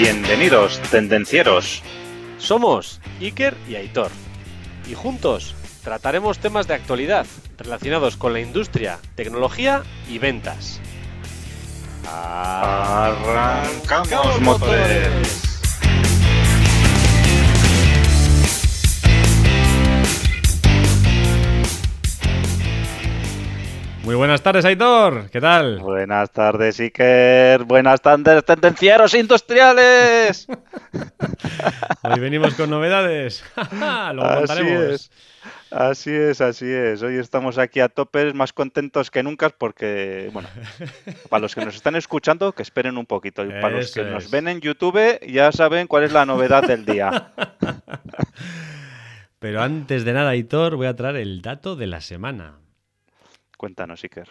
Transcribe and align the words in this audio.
Bienvenidos, 0.00 0.80
tendencieros. 0.90 1.82
Somos 2.38 3.02
Iker 3.20 3.54
y 3.68 3.74
Aitor. 3.74 4.10
Y 4.90 4.94
juntos 4.94 5.54
trataremos 5.84 6.38
temas 6.38 6.66
de 6.66 6.72
actualidad 6.72 7.26
relacionados 7.58 8.16
con 8.16 8.32
la 8.32 8.40
industria, 8.40 8.98
tecnología 9.14 9.82
y 10.08 10.16
ventas. 10.16 10.80
Arrancamos 12.10 13.20
motores. 14.40 15.49
Muy 24.10 24.16
buenas 24.16 24.42
tardes, 24.42 24.64
Aitor. 24.64 25.30
¿Qué 25.30 25.40
tal? 25.40 25.78
Buenas 25.78 26.32
tardes, 26.32 26.80
Iker. 26.80 27.62
Buenas 27.62 28.00
tardes, 28.00 28.44
tendencieros 28.44 29.14
industriales. 29.14 30.48
Hoy 32.02 32.18
venimos 32.18 32.54
con 32.54 32.70
novedades. 32.70 33.44
Lo 34.12 34.24
Así 34.24 34.66
es. 34.66 35.12
Así 35.70 36.10
es, 36.10 36.40
así 36.40 36.66
es. 36.66 37.04
Hoy 37.04 37.18
estamos 37.18 37.56
aquí 37.56 37.78
a 37.78 37.88
tope, 37.88 38.32
más 38.32 38.52
contentos 38.52 39.12
que 39.12 39.22
nunca, 39.22 39.48
porque, 39.50 40.28
bueno, 40.32 40.48
para 41.28 41.42
los 41.42 41.54
que 41.54 41.64
nos 41.64 41.76
están 41.76 41.94
escuchando, 41.94 42.50
que 42.50 42.62
esperen 42.64 42.98
un 42.98 43.06
poquito. 43.06 43.44
Y 43.44 43.50
para 43.50 43.76
los 43.76 43.92
que 43.92 44.02
nos 44.02 44.28
ven 44.28 44.48
en 44.48 44.60
YouTube, 44.60 45.20
ya 45.24 45.52
saben 45.52 45.86
cuál 45.86 46.02
es 46.02 46.12
la 46.12 46.26
novedad 46.26 46.64
del 46.64 46.84
día. 46.84 47.30
Pero 49.38 49.62
antes 49.62 50.04
de 50.04 50.12
nada, 50.14 50.30
Aitor, 50.30 50.74
voy 50.74 50.88
a 50.88 50.96
traer 50.96 51.14
el 51.14 51.42
dato 51.42 51.76
de 51.76 51.86
la 51.86 52.00
semana. 52.00 52.56
Cuéntanos, 53.60 54.02
Iker. 54.04 54.30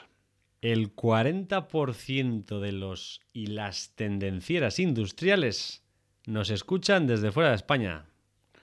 El 0.60 0.96
40% 0.96 2.59
de 2.59 2.72
los 2.72 3.22
y 3.31 3.45
las 3.45 3.94
tendencieras 3.94 4.80
industriales 4.80 5.84
nos 6.26 6.50
escuchan 6.50 7.06
desde 7.06 7.31
fuera 7.31 7.50
de 7.50 7.58
España. 7.58 8.06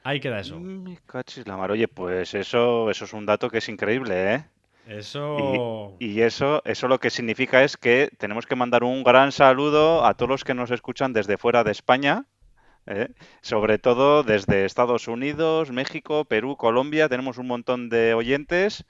Ahí 0.03 0.19
queda 0.19 0.41
eso. 0.41 0.59
Me 0.59 0.99
cachis 1.07 1.47
la 1.47 1.57
mar. 1.57 1.71
Oye, 1.71 1.87
pues 1.87 2.35
eso, 2.35 2.91
eso 2.91 3.05
es 3.05 3.13
un 3.13 3.27
dato 3.27 3.49
que 3.49 3.59
es 3.59 3.69
increíble, 3.69 4.35
¿eh? 4.35 4.45
Eso. 4.89 5.95
Y 6.01 6.23
eso, 6.23 6.63
eso 6.65 6.89
lo 6.89 6.99
que 6.99 7.11
significa 7.11 7.63
es 7.63 7.77
que 7.77 8.11
tenemos 8.19 8.45
que 8.45 8.57
mandar 8.57 8.83
un 8.83 9.05
gran 9.05 9.31
saludo 9.31 10.05
a 10.05 10.15
todos 10.15 10.31
los 10.31 10.43
que 10.43 10.55
nos 10.55 10.73
escuchan 10.73 11.13
desde 11.13 11.39
fuera 11.39 11.63
de 11.63 11.71
España, 11.71 12.27
¿eh? 12.87 13.11
sobre 13.41 13.79
todo 13.79 14.25
desde 14.25 14.65
Estados 14.65 15.07
Unidos, 15.07 15.71
México, 15.71 16.25
Perú, 16.25 16.57
Colombia. 16.57 17.09
Tenemos 17.09 17.39
un 17.39 17.47
montón 17.47 17.89
de 17.89 18.15
oyentes 18.15 18.85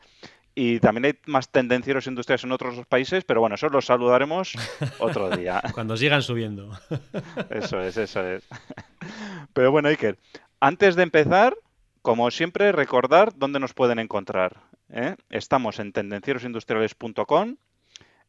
y 0.58 0.80
también 0.80 1.04
hay 1.04 1.18
más 1.26 1.50
tendencieros 1.50 2.06
industriales 2.06 2.42
en 2.44 2.50
otros 2.50 2.86
países, 2.86 3.24
pero 3.24 3.40
bueno, 3.40 3.56
eso 3.56 3.68
los 3.68 3.84
saludaremos 3.84 4.54
otro 4.98 5.28
día. 5.28 5.62
Cuando 5.74 5.98
sigan 5.98 6.22
subiendo. 6.22 6.70
Eso 7.50 7.82
es, 7.82 7.98
eso 7.98 8.26
es. 8.26 8.42
Pero 9.52 9.70
bueno, 9.70 9.88
Iker, 9.90 10.18
antes 10.58 10.96
de 10.96 11.02
empezar, 11.02 11.54
como 12.00 12.30
siempre, 12.30 12.72
recordar 12.72 13.36
dónde 13.36 13.60
nos 13.60 13.74
pueden 13.74 13.98
encontrar. 13.98 14.62
¿eh? 14.88 15.16
Estamos 15.28 15.78
en 15.78 15.92
tendencierosindustriales.com, 15.92 17.56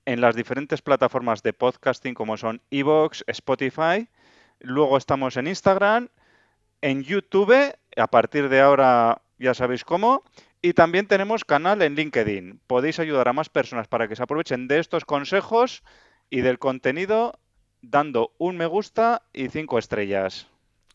en 0.06 0.22
las 0.22 0.36
diferentes 0.36 0.82
plataformas 0.82 1.44
de 1.44 1.54
podcasting 1.54 2.14
como 2.14 2.36
son 2.36 2.62
Evox, 2.72 3.24
Spotify. 3.28 4.10
Luego 4.60 4.98
estamos 4.98 5.38
en 5.38 5.48
Instagram, 5.48 6.10
en 6.82 7.04
YouTube, 7.04 7.74
a 7.96 8.08
partir 8.08 8.50
de 8.50 8.60
ahora 8.60 9.22
ya 9.40 9.54
sabéis 9.54 9.86
cómo. 9.86 10.24
Y 10.68 10.74
también 10.74 11.08
tenemos 11.08 11.46
canal 11.46 11.82
en 11.82 11.96
LinkedIn. 11.96 12.60
Podéis 12.68 13.00
ayudar 13.00 13.30
a 13.30 13.32
más 13.32 13.48
personas 13.48 13.88
para 13.88 14.10
que 14.10 14.18
se 14.18 14.24
aprovechen 14.24 14.68
de 14.68 14.80
estos 14.80 15.06
consejos 15.06 15.82
y 16.30 16.42
del 16.42 16.60
contenido 16.60 17.40
dando 17.82 18.36
un 18.38 18.58
me 18.58 18.66
gusta 18.66 19.24
y 19.32 19.48
cinco 19.48 19.80
estrellas. 19.80 20.50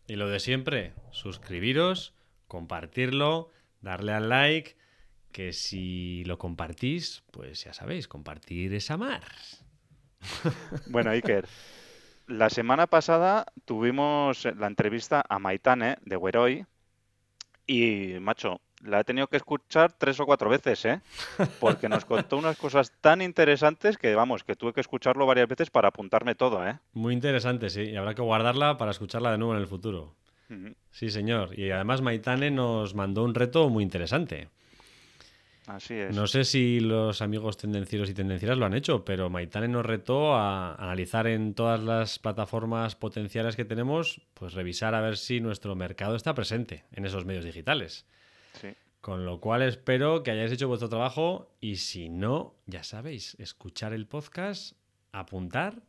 Y 0.06 0.16
lo 0.16 0.28
de 0.28 0.40
siempre, 0.40 0.92
suscribiros, 1.10 2.12
compartirlo, 2.48 3.48
darle 3.80 4.12
al 4.12 4.28
like, 4.28 4.76
que 5.32 5.54
si 5.54 6.22
lo 6.26 6.36
compartís, 6.36 7.22
pues 7.30 7.64
ya 7.64 7.72
sabéis, 7.72 8.08
compartir 8.08 8.74
es 8.74 8.90
amar. 8.90 9.24
Bueno, 10.90 11.12
Iker, 11.12 11.48
la 12.26 12.50
semana 12.50 12.88
pasada 12.88 13.46
tuvimos 13.64 14.44
la 14.54 14.66
entrevista 14.66 15.24
a 15.26 15.38
Maitane 15.38 15.96
de 16.02 16.16
Weroy 16.18 16.66
y, 17.66 18.18
macho, 18.20 18.60
la 18.82 19.00
he 19.00 19.04
tenido 19.04 19.28
que 19.28 19.36
escuchar 19.36 19.92
tres 19.92 20.18
o 20.20 20.26
cuatro 20.26 20.50
veces, 20.50 20.84
¿eh? 20.84 21.00
Porque 21.60 21.88
nos 21.88 22.04
contó 22.04 22.36
unas 22.36 22.56
cosas 22.56 22.92
tan 23.00 23.22
interesantes 23.22 23.96
que, 23.96 24.14
vamos, 24.14 24.44
que 24.44 24.56
tuve 24.56 24.72
que 24.72 24.80
escucharlo 24.80 25.26
varias 25.26 25.48
veces 25.48 25.70
para 25.70 25.88
apuntarme 25.88 26.34
todo, 26.34 26.66
¿eh? 26.66 26.78
Muy 26.92 27.14
interesante, 27.14 27.70
sí, 27.70 27.82
y 27.82 27.96
habrá 27.96 28.14
que 28.14 28.22
guardarla 28.22 28.76
para 28.78 28.90
escucharla 28.90 29.30
de 29.32 29.38
nuevo 29.38 29.54
en 29.54 29.60
el 29.60 29.66
futuro. 29.66 30.14
Sí, 30.90 31.08
señor. 31.08 31.58
Y 31.58 31.70
además 31.70 32.02
Maitane 32.02 32.50
nos 32.50 32.94
mandó 32.94 33.24
un 33.24 33.34
reto 33.34 33.70
muy 33.70 33.82
interesante. 33.82 34.50
Así 35.66 35.94
es. 35.94 36.14
No 36.14 36.26
sé 36.26 36.44
si 36.44 36.80
los 36.80 37.22
amigos 37.22 37.56
tendencieros 37.56 38.10
y 38.10 38.14
tendencieras 38.14 38.58
lo 38.58 38.66
han 38.66 38.74
hecho, 38.74 39.04
pero 39.04 39.30
Maitane 39.30 39.68
nos 39.68 39.86
retó 39.86 40.34
a 40.34 40.74
analizar 40.74 41.26
en 41.26 41.54
todas 41.54 41.80
las 41.80 42.18
plataformas 42.18 42.96
potenciales 42.96 43.56
que 43.56 43.64
tenemos, 43.64 44.20
pues 44.34 44.52
revisar 44.52 44.94
a 44.94 45.00
ver 45.00 45.16
si 45.16 45.40
nuestro 45.40 45.74
mercado 45.74 46.16
está 46.16 46.34
presente 46.34 46.84
en 46.92 47.06
esos 47.06 47.24
medios 47.24 47.44
digitales. 47.44 48.04
Sí. 48.60 48.68
Con 49.00 49.24
lo 49.24 49.40
cual 49.40 49.62
espero 49.62 50.22
que 50.22 50.30
hayáis 50.30 50.52
hecho 50.52 50.68
vuestro 50.68 50.88
trabajo 50.88 51.50
y 51.60 51.76
si 51.76 52.08
no, 52.08 52.54
ya 52.66 52.84
sabéis, 52.84 53.34
escuchar 53.40 53.92
el 53.92 54.06
podcast, 54.06 54.76
apuntar 55.10 55.82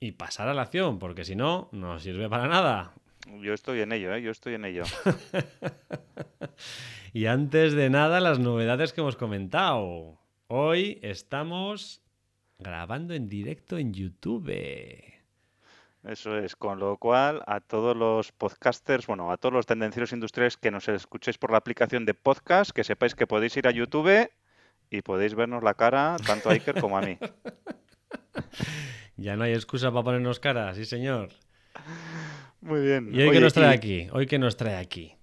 y 0.00 0.12
pasar 0.12 0.48
a 0.48 0.54
la 0.54 0.62
acción, 0.62 0.98
porque 0.98 1.24
si 1.24 1.36
no, 1.36 1.68
no 1.72 2.00
sirve 2.00 2.28
para 2.28 2.48
nada. 2.48 2.94
Yo 3.40 3.54
estoy 3.54 3.80
en 3.80 3.92
ello, 3.92 4.12
¿eh? 4.12 4.22
Yo 4.22 4.32
estoy 4.32 4.54
en 4.54 4.64
ello. 4.64 4.82
Y 7.14 7.26
antes 7.26 7.74
de 7.74 7.90
nada, 7.90 8.20
las 8.20 8.38
novedades 8.38 8.94
que 8.94 9.02
hemos 9.02 9.16
comentado. 9.16 10.18
Hoy 10.46 10.98
estamos 11.02 12.00
grabando 12.58 13.12
en 13.12 13.28
directo 13.28 13.76
en 13.76 13.92
YouTube. 13.92 14.48
Eso 16.04 16.36
es, 16.36 16.56
con 16.56 16.80
lo 16.80 16.96
cual 16.96 17.42
a 17.46 17.60
todos 17.60 17.96
los 17.96 18.32
podcasters, 18.32 19.06
bueno, 19.06 19.30
a 19.30 19.36
todos 19.36 19.52
los 19.52 19.66
tendencieros 19.66 20.12
industriales 20.12 20.56
que 20.56 20.72
nos 20.72 20.88
escuchéis 20.88 21.38
por 21.38 21.52
la 21.52 21.58
aplicación 21.58 22.04
de 22.04 22.14
podcast, 22.14 22.72
que 22.72 22.82
sepáis 22.82 23.14
que 23.14 23.28
podéis 23.28 23.56
ir 23.56 23.68
a 23.68 23.70
YouTube 23.70 24.28
y 24.90 25.02
podéis 25.02 25.36
vernos 25.36 25.62
la 25.62 25.74
cara 25.74 26.16
tanto 26.26 26.50
a 26.50 26.54
Iker 26.54 26.80
como 26.80 26.98
a 26.98 27.02
mí. 27.02 27.18
Ya 29.16 29.36
no 29.36 29.44
hay 29.44 29.52
excusa 29.52 29.92
para 29.92 30.02
ponernos 30.02 30.40
cara, 30.40 30.74
sí 30.74 30.84
señor. 30.84 31.28
Muy 32.60 32.80
bien. 32.80 33.10
¿Y 33.12 33.22
hoy 33.22 33.30
qué 33.30 33.40
nos 33.40 33.52
trae 33.52 33.70
y, 33.70 33.76
aquí? 33.76 34.08
¿Hoy 34.12 34.26
qué 34.26 34.38
nos 34.38 34.56
trae 34.56 34.76
aquí? 34.76 35.14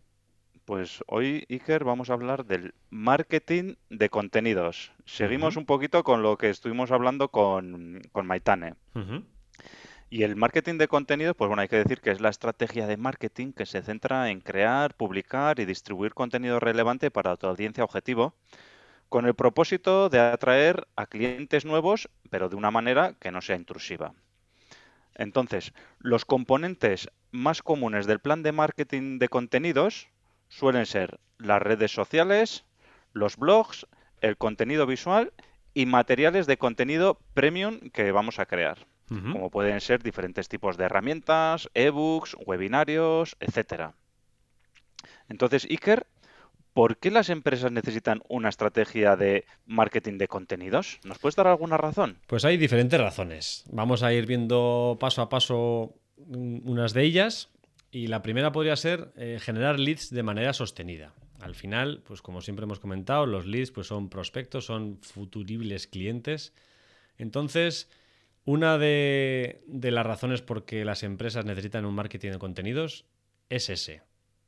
Pues 0.63 1.03
hoy, 1.07 1.45
Iker, 1.49 1.83
vamos 1.83 2.09
a 2.09 2.13
hablar 2.13 2.45
del 2.45 2.73
marketing 2.91 3.75
de 3.89 4.09
contenidos. 4.09 4.93
Seguimos 5.05 5.57
un 5.57 5.65
poquito 5.65 6.03
con 6.03 6.21
lo 6.21 6.37
que 6.37 6.49
estuvimos 6.49 6.91
hablando 6.91 7.29
con, 7.29 8.01
con 8.11 8.27
Maitane. 8.27 8.75
Y 10.11 10.23
el 10.23 10.35
marketing 10.35 10.79
de 10.79 10.87
contenidos, 10.87 11.35
pues 11.35 11.49
bueno, 11.49 11.61
hay 11.61 11.67
que 11.67 11.75
decir 11.75 12.01
que 12.01 12.09
es 12.09 12.19
la 12.19 12.29
estrategia 12.29 12.87
de 12.87 12.97
marketing 12.97 13.53
que 13.53 13.67
se 13.67 13.83
centra 13.83 14.31
en 14.31 14.41
crear, 14.41 14.95
publicar 14.95 15.59
y 15.59 15.65
distribuir 15.65 16.15
contenido 16.15 16.59
relevante 16.59 17.11
para 17.11 17.37
tu 17.37 17.45
audiencia 17.45 17.83
objetivo, 17.83 18.33
con 19.07 19.27
el 19.27 19.35
propósito 19.35 20.09
de 20.09 20.19
atraer 20.19 20.87
a 20.95 21.05
clientes 21.05 21.63
nuevos, 21.63 22.09
pero 22.31 22.49
de 22.49 22.55
una 22.55 22.71
manera 22.71 23.13
que 23.19 23.31
no 23.31 23.39
sea 23.41 23.55
intrusiva. 23.55 24.13
Entonces, 25.13 25.73
los 25.99 26.25
componentes 26.25 27.11
más 27.31 27.61
comunes 27.61 28.07
del 28.07 28.19
plan 28.19 28.41
de 28.41 28.51
marketing 28.51 29.19
de 29.19 29.29
contenidos 29.29 30.07
suelen 30.47 30.87
ser 30.87 31.19
las 31.37 31.61
redes 31.61 31.91
sociales, 31.91 32.65
los 33.13 33.37
blogs, 33.37 33.85
el 34.21 34.37
contenido 34.37 34.87
visual 34.87 35.33
y 35.75 35.85
materiales 35.85 36.47
de 36.47 36.57
contenido 36.57 37.19
premium 37.35 37.91
que 37.91 38.11
vamos 38.11 38.39
a 38.39 38.47
crear 38.47 38.88
Como 39.09 39.49
pueden 39.49 39.81
ser 39.81 40.03
diferentes 40.03 40.47
tipos 40.47 40.77
de 40.77 40.85
herramientas, 40.85 41.69
ebooks, 41.73 42.37
webinarios, 42.45 43.35
etcétera. 43.39 43.95
Entonces, 45.27 45.65
Iker, 45.65 46.07
¿por 46.73 46.97
qué 46.97 47.11
las 47.11 47.29
empresas 47.29 47.71
necesitan 47.71 48.21
una 48.29 48.49
estrategia 48.49 49.15
de 49.15 49.45
marketing 49.65 50.17
de 50.17 50.27
contenidos? 50.27 50.99
¿Nos 51.03 51.19
puedes 51.19 51.35
dar 51.35 51.47
alguna 51.47 51.77
razón? 51.77 52.19
Pues 52.27 52.45
hay 52.45 52.57
diferentes 52.57 52.99
razones. 52.99 53.65
Vamos 53.71 54.03
a 54.03 54.13
ir 54.13 54.25
viendo 54.25 54.97
paso 54.99 55.21
a 55.21 55.29
paso 55.29 55.95
unas 56.17 56.93
de 56.93 57.03
ellas. 57.03 57.49
Y 57.91 58.07
la 58.07 58.21
primera 58.21 58.51
podría 58.51 58.75
ser 58.75 59.11
eh, 59.15 59.39
generar 59.41 59.79
leads 59.79 60.11
de 60.11 60.21
manera 60.21 60.53
sostenida. 60.53 61.13
Al 61.41 61.55
final, 61.55 62.03
pues 62.05 62.21
como 62.21 62.41
siempre 62.41 62.65
hemos 62.65 62.79
comentado, 62.79 63.25
los 63.25 63.47
leads 63.47 63.71
pues 63.71 63.87
son 63.87 64.09
prospectos, 64.09 64.65
son 64.65 64.99
futuribles 65.01 65.87
clientes. 65.87 66.53
Entonces, 67.17 67.89
una 68.45 68.77
de, 68.77 69.61
las 69.67 70.05
razones 70.05 70.41
por 70.41 70.65
que 70.65 70.85
las 70.85 71.03
empresas 71.03 71.45
necesitan 71.45 71.85
un 71.85 71.95
marketing 71.95 72.31
de 72.31 72.39
contenidos 72.39 73.05
es 73.49 73.69
ese. 73.69 74.01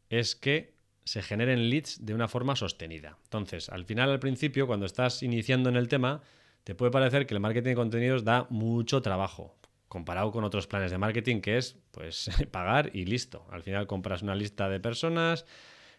Es 0.09 0.35
que 0.35 0.73
se 1.03 1.21
generen 1.21 1.69
leads 1.69 2.05
de 2.05 2.13
una 2.13 2.27
forma 2.27 2.55
sostenida. 2.55 3.17
Entonces, 3.23 3.69
al 3.69 3.85
final, 3.85 4.09
al 4.09 4.19
principio, 4.19 4.67
cuando 4.67 4.85
estás 4.85 5.23
iniciando 5.23 5.69
en 5.69 5.75
el 5.75 5.87
tema, 5.87 6.21
te 6.63 6.75
puede 6.75 6.91
parecer 6.91 7.25
que 7.25 7.33
el 7.33 7.39
marketing 7.39 7.69
de 7.69 7.75
contenidos 7.75 8.23
da 8.23 8.47
mucho 8.49 9.01
trabajo. 9.01 9.57
comparado 9.87 10.31
con 10.31 10.45
otros 10.45 10.67
planes 10.67 10.89
de 10.89 10.97
marketing 10.97 11.41
que 11.41 11.57
es 11.57 11.77
pues 11.91 12.29
pagar 12.51 12.91
y 12.93 13.05
listo. 13.05 13.45
Al 13.51 13.61
final 13.61 13.87
compras 13.87 14.21
una 14.21 14.35
lista 14.35 14.69
de 14.69 14.79
personas, 14.79 15.45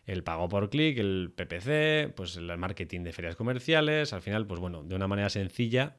el 0.06 0.25
pago 0.25 0.49
por 0.49 0.71
clic, 0.71 0.99
el 0.99 1.33
PPC, 1.37 2.15
pues 2.15 2.37
el 2.37 2.56
marketing 2.56 3.03
de 3.03 3.12
ferias 3.12 3.37
comerciales, 3.37 4.12
al 4.12 4.23
final 4.23 4.47
pues 4.47 4.61
bueno, 4.61 4.83
de 4.83 4.95
una 4.95 5.09
manera 5.09 5.29
sencilla, 5.29 5.97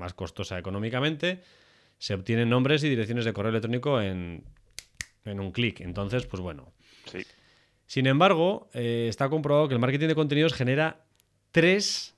más 0.00 0.14
costosa 0.14 0.58
económicamente, 0.58 1.42
se 1.98 2.14
obtienen 2.14 2.48
nombres 2.48 2.82
y 2.82 2.88
direcciones 2.88 3.24
de 3.24 3.32
correo 3.32 3.50
electrónico 3.50 4.00
en, 4.00 4.42
en 5.24 5.38
un 5.38 5.52
clic. 5.52 5.80
Entonces, 5.80 6.26
pues 6.26 6.42
bueno. 6.42 6.72
Sí. 7.04 7.20
Sin 7.86 8.06
embargo, 8.06 8.70
eh, 8.72 9.06
está 9.08 9.28
comprobado 9.28 9.68
que 9.68 9.74
el 9.74 9.80
marketing 9.80 10.08
de 10.08 10.14
contenidos 10.14 10.54
genera 10.54 11.04
tres, 11.50 12.16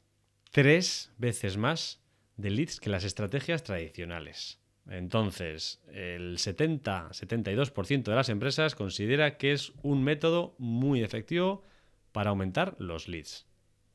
tres 0.50 1.10
veces 1.18 1.56
más 1.56 2.00
de 2.36 2.50
leads 2.50 2.78
que 2.78 2.90
las 2.90 3.04
estrategias 3.04 3.62
tradicionales. 3.62 4.58
Entonces, 4.88 5.80
el 5.92 6.38
70-72% 6.38 8.02
de 8.02 8.14
las 8.14 8.28
empresas 8.28 8.74
considera 8.74 9.36
que 9.36 9.52
es 9.52 9.72
un 9.82 10.02
método 10.02 10.54
muy 10.58 11.02
efectivo 11.02 11.64
para 12.10 12.30
aumentar 12.30 12.76
los 12.78 13.08
leads. 13.08 13.46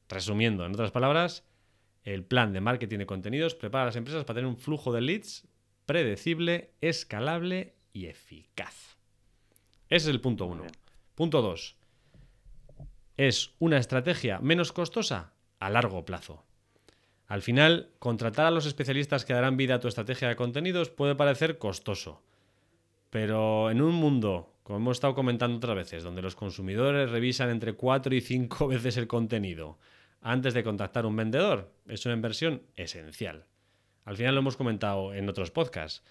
Resumiendo, 0.10 0.66
en 0.66 0.74
otras 0.74 0.92
palabras, 0.92 1.44
el 2.14 2.24
plan 2.24 2.54
de 2.54 2.62
marketing 2.62 3.00
de 3.00 3.06
contenidos 3.06 3.54
prepara 3.54 3.84
a 3.84 3.86
las 3.88 3.98
empresas 3.98 4.24
para 4.24 4.36
tener 4.36 4.48
un 4.48 4.56
flujo 4.56 4.94
de 4.94 5.02
leads 5.02 5.46
predecible, 5.86 6.72
escalable 6.80 7.76
y 7.92 8.06
eficaz. 8.06 8.96
Ese 9.90 10.08
es 10.08 10.08
el 10.08 10.22
punto 10.22 10.46
uno. 10.46 10.64
Punto 11.16 11.42
dos. 11.42 11.76
Es 13.18 13.56
una 13.60 13.78
estrategia 13.78 14.40
menos 14.40 14.72
costosa 14.72 15.34
a 15.60 15.70
largo 15.70 16.06
plazo. 16.06 16.46
Al 17.28 17.42
final, 17.42 17.90
contratar 18.00 18.46
a 18.46 18.52
los 18.52 18.66
especialistas 18.66 19.26
que 19.26 19.34
darán 19.34 19.58
vida 19.58 19.76
a 19.76 19.80
tu 19.82 19.90
estrategia 19.90 20.30
de 20.30 20.38
contenidos 20.38 20.90
puede 20.90 21.16
parecer 21.16 21.58
costoso. 21.58 22.24
Pero 23.10 23.70
en 23.70 23.82
un 23.82 23.96
mundo, 23.96 24.54
como 24.64 24.80
hemos 24.80 24.96
estado 24.96 25.14
comentando 25.14 25.58
otras 25.58 25.76
veces, 25.76 26.04
donde 26.04 26.22
los 26.22 26.36
consumidores 26.36 27.10
revisan 27.10 27.50
entre 27.50 27.74
4 27.74 28.16
y 28.16 28.22
5 28.22 28.68
veces 28.70 28.96
el 28.96 29.08
contenido 29.08 29.78
antes 30.22 30.54
de 30.54 30.64
contactar 30.64 31.06
un 31.06 31.16
vendedor, 31.16 31.72
es 31.88 32.06
una 32.06 32.16
inversión 32.16 32.64
esencial. 32.76 33.46
Al 34.06 34.18
final 34.18 34.36
lo 34.36 34.40
hemos 34.40 34.58
comentado 34.58 35.14
en 35.14 35.28
otros 35.30 35.52
podcasts. 35.52 36.04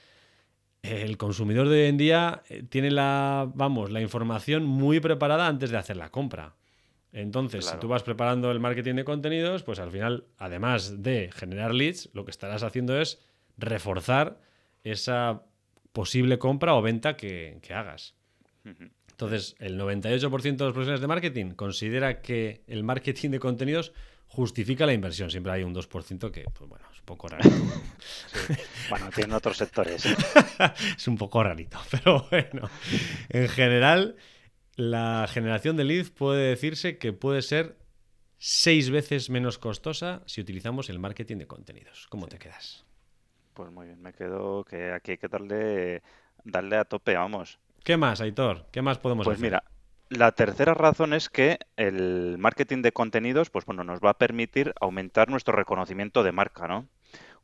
El 0.82 1.16
consumidor 1.16 1.68
de 1.68 1.82
hoy 1.82 1.88
en 1.88 1.96
día 1.96 2.42
eh, 2.48 2.62
tiene 2.62 2.90
la, 2.90 3.50
vamos, 3.54 3.90
la 3.90 4.00
información 4.00 4.64
muy 4.64 5.00
preparada 5.00 5.46
antes 5.46 5.70
de 5.70 5.78
hacer 5.78 5.96
la 5.96 6.10
compra. 6.10 6.54
Entonces, 7.12 7.64
si 7.64 7.76
tú 7.78 7.88
vas 7.88 8.02
preparando 8.02 8.50
el 8.50 8.60
marketing 8.60 8.96
de 8.96 9.04
contenidos, 9.04 9.62
pues 9.62 9.78
al 9.78 9.90
final, 9.90 10.26
además 10.36 11.02
de 11.02 11.30
generar 11.32 11.74
leads, 11.74 12.10
lo 12.12 12.26
que 12.26 12.30
estarás 12.30 12.62
haciendo 12.62 13.00
es 13.00 13.24
reforzar 13.56 14.38
esa 14.84 15.42
posible 15.92 16.38
compra 16.38 16.74
o 16.74 16.82
venta 16.82 17.16
que, 17.16 17.58
hagas. 17.70 18.14
Entonces, 19.16 19.56
el 19.60 19.80
98% 19.80 20.42
de 20.42 20.64
los 20.66 20.74
profesionales 20.74 21.00
de 21.00 21.06
marketing 21.06 21.52
considera 21.52 22.20
que 22.20 22.60
el 22.66 22.84
marketing 22.84 23.30
de 23.30 23.40
contenidos 23.40 23.94
justifica 24.26 24.84
la 24.84 24.92
inversión. 24.92 25.30
Siempre 25.30 25.52
hay 25.52 25.62
un 25.62 25.74
2% 25.74 26.30
que, 26.30 26.44
pues 26.52 26.68
bueno, 26.68 26.84
es 26.92 26.98
un 26.98 27.06
poco 27.06 27.28
raro. 27.28 27.48
Bueno, 28.90 29.08
tienen 29.12 29.32
otros 29.32 29.56
sectores. 29.56 30.04
es 30.96 31.08
un 31.08 31.16
poco 31.16 31.42
rarito, 31.42 31.78
pero 31.90 32.28
bueno, 32.30 32.68
en 33.30 33.48
general 33.48 34.16
la 34.76 35.26
generación 35.28 35.76
de 35.76 35.84
leads 35.84 36.10
puede 36.10 36.50
decirse 36.50 36.98
que 36.98 37.14
puede 37.14 37.40
ser 37.40 37.78
seis 38.36 38.90
veces 38.90 39.30
menos 39.30 39.58
costosa 39.58 40.22
si 40.26 40.42
utilizamos 40.42 40.90
el 40.90 40.98
marketing 40.98 41.38
de 41.38 41.46
contenidos. 41.46 42.06
¿Cómo 42.10 42.28
te 42.28 42.38
quedas? 42.38 42.84
Pues 43.54 43.72
muy 43.72 43.86
bien, 43.86 44.02
me 44.02 44.12
quedo 44.12 44.62
que 44.62 44.92
aquí 44.92 45.12
hay 45.12 45.18
que 45.18 45.28
darle, 45.28 46.02
darle 46.44 46.76
a 46.76 46.84
tope, 46.84 47.14
vamos. 47.14 47.58
¿Qué 47.86 47.96
más, 47.96 48.20
Aitor? 48.20 48.66
¿Qué 48.72 48.82
más 48.82 48.98
podemos 48.98 49.24
pues 49.24 49.38
mira, 49.38 49.62
la 50.08 50.32
tercera 50.32 50.74
razón 50.74 51.12
es 51.12 51.28
que 51.28 51.60
el 51.76 52.36
marketing 52.36 52.82
de 52.82 52.90
contenidos, 52.90 53.48
pues 53.48 53.64
bueno, 53.64 53.84
nos 53.84 54.00
va 54.00 54.10
a 54.10 54.18
permitir 54.18 54.74
aumentar 54.80 55.30
nuestro 55.30 55.54
reconocimiento 55.54 56.24
de 56.24 56.32
marca, 56.32 56.66
¿no? 56.66 56.88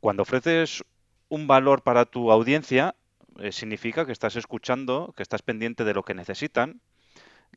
Cuando 0.01 0.23
ofreces 0.23 0.83
un 1.29 1.47
valor 1.47 1.81
para 1.81 2.03
tu 2.03 2.29
audiencia, 2.29 2.93
eh, 3.39 3.53
significa 3.53 4.05
que 4.05 4.11
estás 4.11 4.35
escuchando, 4.35 5.13
que 5.15 5.23
estás 5.23 5.41
pendiente 5.43 5.85
de 5.85 5.93
lo 5.93 6.03
que 6.03 6.13
necesitan 6.13 6.81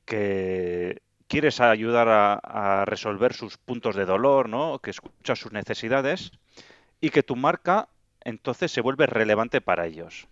que 0.05 1.03
quieres 1.27 1.59
ayudar 1.59 2.07
a, 2.09 2.85
resolver 2.85 3.33
sus 3.33 3.59
puntos 3.59 3.97
de 3.97 4.05
dolor, 4.05 4.49
¿no? 4.49 4.79
que 4.79 4.91
escuchas 4.91 5.41
sus 5.41 5.51
necesidades 5.51 6.31
y 7.01 7.11
que 7.11 7.25
tu 7.25 7.35
marca 7.35 7.89
entonces 8.23 8.71
se 8.71 8.81
vuelve 8.81 9.07
relevante 9.07 9.61
para 9.61 9.87
ellos. 9.87 10.29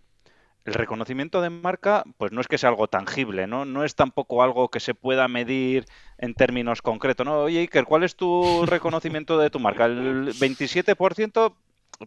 El 0.64 0.74
reconocimiento 0.74 1.42
de 1.42 1.50
marca, 1.50 2.04
pues 2.16 2.32
no 2.32 2.40
es 2.40 2.48
que 2.48 2.56
sea 2.56 2.70
algo 2.70 2.88
tangible, 2.88 3.46
¿no? 3.46 3.66
No 3.66 3.84
es 3.84 3.94
tampoco 3.96 4.42
algo 4.42 4.70
que 4.70 4.80
se 4.80 4.94
pueda 4.94 5.28
medir 5.28 5.84
en 6.16 6.34
términos 6.34 6.80
concretos, 6.80 7.26
¿no? 7.26 7.40
Oye, 7.42 7.60
Iker, 7.60 7.84
¿cuál 7.84 8.02
es 8.02 8.16
tu 8.16 8.64
reconocimiento 8.66 9.38
de 9.38 9.50
tu 9.50 9.60
marca? 9.60 9.84
El 9.84 10.32
27%, 10.34 11.54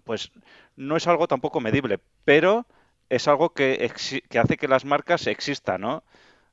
pues 0.03 0.31
no 0.75 0.97
es 0.97 1.07
algo 1.07 1.27
tampoco 1.27 1.61
medible, 1.61 1.99
pero 2.25 2.65
es 3.09 3.27
algo 3.27 3.53
que, 3.53 3.91
que 4.29 4.39
hace 4.39 4.57
que 4.57 4.67
las 4.67 4.85
marcas 4.85 5.27
existan, 5.27 5.81
¿no? 5.81 6.03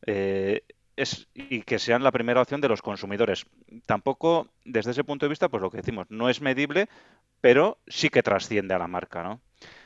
Eh, 0.06 0.62
es, 0.96 1.28
y 1.34 1.62
que 1.62 1.78
sean 1.78 2.04
la 2.04 2.12
primera 2.12 2.40
opción 2.42 2.60
de 2.60 2.68
los 2.68 2.82
consumidores. 2.82 3.46
Tampoco, 3.86 4.48
desde 4.64 4.92
ese 4.92 5.04
punto 5.04 5.26
de 5.26 5.30
vista, 5.30 5.48
pues 5.48 5.62
lo 5.62 5.70
que 5.70 5.78
decimos, 5.78 6.06
no 6.10 6.28
es 6.28 6.40
medible, 6.40 6.88
pero 7.40 7.78
sí 7.86 8.10
que 8.10 8.22
trasciende 8.22 8.74
a 8.74 8.78
la 8.78 8.88
marca, 8.88 9.22
¿no? 9.22 9.40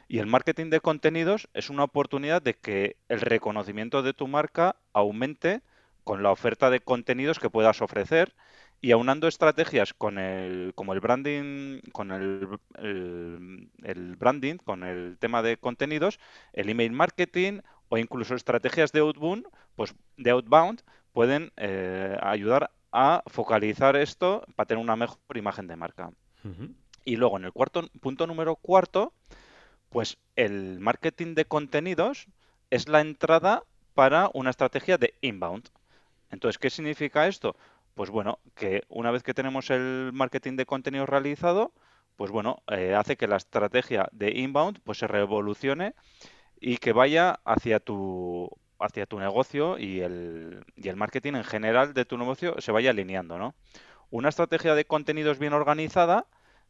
Y 0.09 0.19
el 0.19 0.27
marketing 0.27 0.71
de 0.71 0.81
contenidos 0.81 1.49
es 1.53 1.69
una 1.69 1.85
oportunidad 1.85 2.41
de 2.41 2.55
que 2.55 2.97
el 3.09 3.21
reconocimiento 3.21 4.03
de 4.03 4.15
tu 4.15 4.27
marca 4.27 4.77
aumente 4.95 5.61
con 6.03 6.23
la 6.23 6.33
oferta 6.33 6.71
de 6.71 6.81
contenidos 6.81 7.39
que 7.39 7.51
puedas 7.51 7.83
ofrecer 7.83 8.35
y 8.81 8.93
aunando 8.93 9.29
estrategias 9.29 9.93
con 9.93 10.19
el, 10.19 10.73
como 10.75 10.95
el 10.95 11.01
branding, 11.01 11.81
con 11.93 12.11
el, 12.13 12.49
el 13.83 14.17
branding, 14.17 14.57
con 14.57 14.85
el 14.85 15.19
tema 15.19 15.43
de 15.43 15.59
contenidos, 15.59 16.19
el 16.55 16.71
email 16.71 16.93
marketing 16.93 17.61
o 17.91 17.99
incluso 17.99 18.35
estrategias 18.35 18.93
de 18.93 19.01
outbound, 19.01 19.47
pues 19.77 19.95
de 20.17 20.31
outbound, 20.31 20.83
pueden 21.13 21.53
eh, 21.57 22.17
ayudar 22.23 22.71
a 22.93 23.23
focalizar 23.27 23.97
esto 23.97 24.45
para 24.57 24.67
tener 24.67 24.83
una 24.83 24.97
mejor 24.97 25.19
imagen 25.37 25.67
de 25.67 25.77
marca. 25.77 26.11
Y 27.05 27.17
luego 27.17 27.37
en 27.37 27.45
el 27.45 27.53
cuarto 27.53 27.83
punto 28.01 28.27
número 28.27 28.57
cuarto, 28.57 29.13
pues 29.91 30.19
el 30.37 30.81
marketing 30.81 31.35
de 31.35 31.45
contenidos 31.45 32.27
es 32.71 32.89
la 32.89 33.01
entrada 33.01 33.65
para 33.95 34.31
una 34.35 34.51
estrategia 34.51 34.99
de 34.99 35.15
inbound. 35.21 35.69
Entonces, 36.31 36.59
¿qué 36.59 36.71
significa 36.71 37.27
esto? 37.27 37.57
Pues 37.95 38.11
bueno, 38.11 38.39
que 38.55 38.85
una 38.89 39.11
vez 39.11 39.23
que 39.23 39.35
tenemos 39.35 39.71
el 39.71 40.11
marketing 40.13 40.57
de 40.57 40.67
contenidos 40.67 41.09
realizado, 41.09 41.73
pues 42.17 42.31
bueno, 42.31 42.63
eh, 42.69 42.95
hace 42.95 43.17
que 43.17 43.27
la 43.27 43.37
estrategia 43.37 44.09
de 44.13 44.31
inbound 44.31 44.81
pues 44.85 44.99
se 44.99 45.07
revolucione 45.07 45.95
y 46.61 46.79
que 46.79 46.93
vaya 46.93 47.41
hacia 47.45 47.81
tu 47.81 48.51
hacia 48.81 49.07
tu 49.07 49.19
negocio 49.19 49.79
y 49.79 50.01
el, 50.01 50.65
y 50.77 50.89
el 50.89 50.97
marketing 50.97 51.35
en 51.35 51.45
general 51.45 51.95
de 51.95 52.05
tu 52.05 52.17
negocio 52.17 52.55
se 52.61 52.73
vaya 52.73 52.91
alineando, 52.91 53.39
¿no? 53.39 53.55
Una 54.11 54.29
estrategia 54.29 54.75
de 54.75 54.85
contenidos 54.85 55.39
bien 55.39 55.53
organizada 55.53 56.27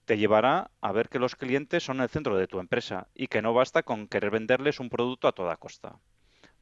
te 0.09 0.17
llevará 0.17 0.71
a 0.81 0.91
ver 0.91 1.11
que 1.11 1.19
los 1.19 1.37
clientes 1.37 1.85
son 1.85 2.01
el 2.01 2.09
centro 2.09 2.39
de 2.39 2.47
tu 2.47 2.61
empresa 2.61 3.09
y 3.15 3.27
que 3.27 3.43
no 3.43 3.53
basta 3.53 3.83
con 3.83 4.09
querer 4.09 4.31
venderles 4.31 4.81
un 4.81 4.89
producto 4.89 5.29
a 5.29 5.33
toda 5.33 5.59
costa. 5.59 5.99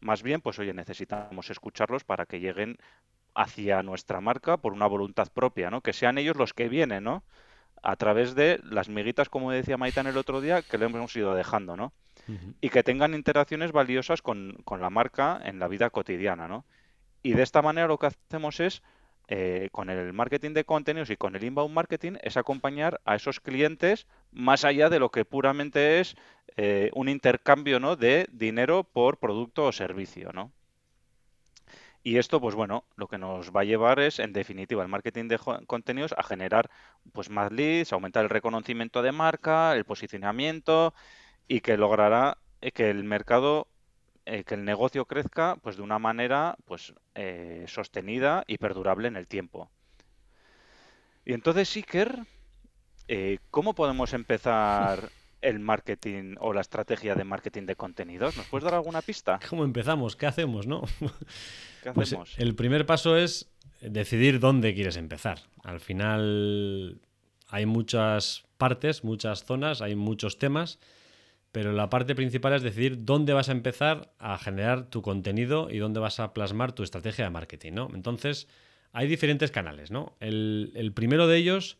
Más 0.01 0.25
bien, 0.25 0.41
pues 0.41 0.59
oye, 0.59 0.75
necesitamos 0.75 1.49
escucharlos 1.49 2.03
para 2.03 2.27
que 2.27 2.41
lleguen 2.41 2.77
hacia 3.37 3.85
nuestra 3.85 4.21
marca 4.21 4.57
por 4.57 4.73
una 4.73 4.89
voluntad 4.89 5.29
propia, 5.33 5.71
¿no? 5.71 5.81
Que 5.81 5.93
sean 5.93 6.19
ellos 6.19 6.37
los 6.37 6.55
que 6.55 6.69
vienen, 6.69 7.05
¿no? 7.05 7.23
A 7.85 7.95
través 7.95 8.35
de 8.35 8.59
las 8.65 8.89
miguitas, 8.89 9.29
como 9.29 9.53
decía 9.53 9.77
Maitan 9.77 10.09
el 10.09 10.17
otro 10.17 10.41
día, 10.41 10.63
que 10.63 10.77
le 10.77 10.87
hemos 10.87 11.15
ido 11.15 11.33
dejando, 11.37 11.77
¿no? 11.77 11.93
y 12.61 12.71
que 12.71 12.83
tengan 12.83 13.15
interacciones 13.15 13.71
valiosas 13.71 14.23
con, 14.23 14.57
la 14.69 14.91
marca 14.91 15.41
en 15.45 15.61
la 15.61 15.69
vida 15.69 15.91
cotidiana, 15.91 16.49
¿no? 16.49 16.65
Y 17.23 17.35
de 17.35 17.45
esta 17.45 17.63
manera 17.63 17.87
lo 17.87 17.99
que 17.99 18.09
hacemos 18.09 18.59
es, 18.59 18.83
eh, 19.29 19.69
con 19.73 19.91
el 19.91 20.13
marketing 20.13 20.53
de 20.53 20.65
contenidos 20.65 21.11
y 21.11 21.17
con 21.17 21.35
el 21.35 21.45
inbound 21.45 21.75
marketing, 21.75 22.15
es 22.23 22.37
acompañar 22.37 23.01
a 23.05 23.17
esos 23.17 23.41
clientes 23.41 24.07
más 24.31 24.65
allá 24.65 24.89
de 24.89 24.99
lo 24.99 25.11
que 25.11 25.25
puramente 25.25 26.01
es 26.01 26.17
eh, 26.57 26.91
un 26.95 27.09
intercambio 27.09 27.81
¿no? 27.81 27.97
de 27.97 28.29
dinero 28.33 28.85
por 28.85 29.19
producto 29.19 29.65
o 29.65 29.73
servicio, 29.73 30.33
¿no? 30.33 30.53
Y 32.07 32.19
esto, 32.19 32.41
pues 32.41 32.55
bueno, 32.55 32.85
lo 32.95 33.09
que 33.09 33.19
nos 33.19 33.51
va 33.51 33.63
a 33.63 33.65
llevar 33.65 33.99
es, 33.99 34.21
en 34.21 34.33
definitiva, 34.33 34.81
el 34.81 34.89
marketing 34.89 35.27
de 35.27 35.41
contenidos 35.67 36.15
a 36.17 36.23
generar 36.23 36.71
pues 37.13 37.31
más 37.31 37.51
leads, 37.51 37.93
aumentar 37.93 38.23
el 38.23 38.31
reconocimiento 38.31 39.03
de 39.03 39.11
marca, 39.11 39.75
el 39.75 39.85
posicionamiento 39.85 40.95
y 41.49 41.63
que 41.63 41.77
logrará 41.77 42.39
eh, 42.61 42.71
que 42.71 42.91
el 42.91 43.03
mercado, 43.03 43.67
eh, 44.27 44.45
que 44.45 44.55
el 44.55 44.65
negocio 44.65 45.07
crezca 45.07 45.57
pues 45.63 45.77
de 45.77 45.83
una 45.83 45.99
manera 45.99 46.57
pues 46.67 46.93
eh, 47.15 47.65
sostenida 47.67 48.45
y 48.47 48.59
perdurable 48.59 49.09
en 49.09 49.17
el 49.17 49.27
tiempo. 49.27 49.71
Y 51.25 51.33
entonces, 51.33 51.75
Iker, 51.77 52.21
¿cómo 53.51 53.75
podemos 53.75 54.13
empezar 54.13 55.11
el 55.41 55.59
marketing 55.61 56.35
o 56.41 56.53
la 56.53 56.61
estrategia 56.61 57.15
de 57.15 57.25
marketing 57.25 57.65
de 57.67 57.77
contenidos? 57.77 58.37
¿Nos 58.37 58.47
puedes 58.47 58.65
dar 58.65 58.75
alguna 58.75 59.03
pista? 59.03 59.39
¿Cómo 59.49 59.65
empezamos? 59.65 60.17
¿Qué 60.17 60.27
hacemos, 60.27 60.67
no? 60.67 60.83
¿Qué 61.83 61.93
Pues 61.93 62.09
hacemos? 62.09 62.35
el 62.39 62.55
primer 62.55 62.87
paso 62.87 63.17
es 63.17 63.51
decidir 63.81 64.41
dónde 64.41 64.75
quieres 64.75 64.97
empezar. 64.97 65.41
Al 65.63 65.81
final 65.81 67.01
hay 67.49 67.67
muchas 67.67 68.45
partes, 68.59 69.05
muchas 69.05 69.45
zonas, 69.45 69.83
hay 69.83 69.95
muchos 69.95 70.39
temas, 70.39 70.79
pero 71.57 71.73
la 71.73 71.89
parte 71.89 72.15
principal 72.15 72.53
es 72.53 72.61
decidir 72.61 73.07
dónde 73.07 73.33
vas 73.33 73.49
a 73.49 73.53
empezar 73.53 74.13
a 74.19 74.37
generar 74.37 74.91
tu 74.91 75.01
contenido 75.01 75.71
y 75.71 75.79
dónde 75.79 76.01
vas 76.01 76.21
a 76.21 76.35
plasmar 76.35 76.73
tu 76.73 76.83
estrategia 76.83 77.25
de 77.25 77.31
marketing, 77.31 77.73
¿no? 77.73 77.89
Entonces, 77.95 78.47
hay 78.93 79.09
diferentes 79.09 79.51
canales, 79.51 79.91
¿no? 79.91 80.19
El, 80.21 80.93
primero 80.95 81.27
de 81.27 81.39
ellos 81.39 81.79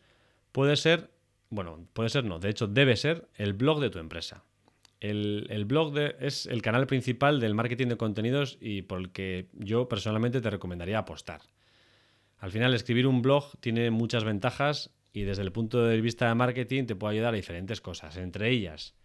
puede 0.51 0.77
ser, 0.77 1.11
bueno, 1.51 1.87
puede 1.93 2.09
ser 2.09 2.23
no, 2.23 2.39
de 2.39 2.49
hecho 2.49 2.65
debe 2.65 2.95
ser 2.95 3.27
el 3.35 3.53
blog 3.53 3.79
de 3.79 3.91
tu 3.91 3.99
empresa. 3.99 4.45
El, 4.99 5.65
blog 5.67 5.95
es 6.21 6.47
el 6.47 6.63
canal 6.63 6.87
principal 6.87 7.39
del 7.39 7.53
marketing 7.53 7.89
de 7.89 7.97
contenidos 7.97 8.57
y 8.59 8.81
por 8.81 8.97
el 8.97 9.11
que 9.11 9.45
yo 9.53 9.87
personalmente 9.87 10.41
te 10.41 10.49
recomendaría 10.49 10.97
apostar. 10.97 11.41
Al 12.39 12.49
final, 12.49 12.73
escribir 12.73 13.05
un 13.05 13.21
blog 13.21 13.59
tiene 13.59 13.91
muchas 13.91 14.23
ventajas 14.23 14.89
y 15.13 15.21
desde 15.21 15.43
el 15.43 15.51
punto 15.51 15.83
de 15.83 16.01
vista 16.01 16.27
de 16.27 16.33
marketing 16.33 16.85
te 16.87 16.95
puede 16.95 17.13
ayudar 17.13 17.35
a 17.35 17.37
diferentes 17.37 17.79
cosas. 17.79 18.17
Entre 18.17 18.49
ellas, 18.49 18.95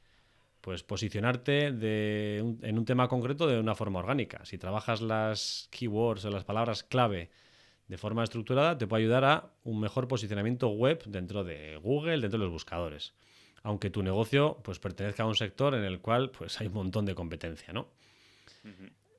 pues 0.63 0.83
posicionarte 0.83 1.73
de 1.73 2.41
un- 2.43 2.59
en 2.63 2.79
un 2.79 2.85
tema 2.87 3.09
concreto 3.09 3.47
de 3.47 3.61
una 3.61 3.75
forma 3.75 3.99
orgánica. 3.99 4.43
Si 4.47 4.57
trabajas 4.57 5.03
las 5.03 5.69
keywords 5.71 6.25
o 6.25 6.31
las 6.31 6.45
palabras 6.45 6.83
clave 6.83 7.31
de 7.89 7.99
forma 7.99 8.25
estructurada, 8.25 8.79
te 8.79 8.87
puede 8.87 9.03
ayudar 9.03 9.25
a 9.25 9.51
un 9.65 9.79
mejor 9.81 10.09
posicionamiento 10.09 10.69
web 10.69 11.03
dentro 11.05 11.45
de 11.45 11.77
Google, 11.83 12.21
dentro 12.21 12.39
de 12.39 12.45
los 12.47 12.53
buscadores. 12.53 13.13
Aunque 13.65 13.91
tu 13.91 14.03
negocio 14.03 14.59
pues, 14.65 14.79
pertenezca 14.79 15.25
a 15.25 15.27
un 15.27 15.35
sector 15.35 15.75
en 15.75 15.85
el 15.85 16.01
cual 16.01 16.31
pues, 16.31 16.59
hay 16.61 16.69
un 16.69 16.75
montón 16.75 17.05
de 17.05 17.15
competencia, 17.15 17.73
¿no? 17.73 17.89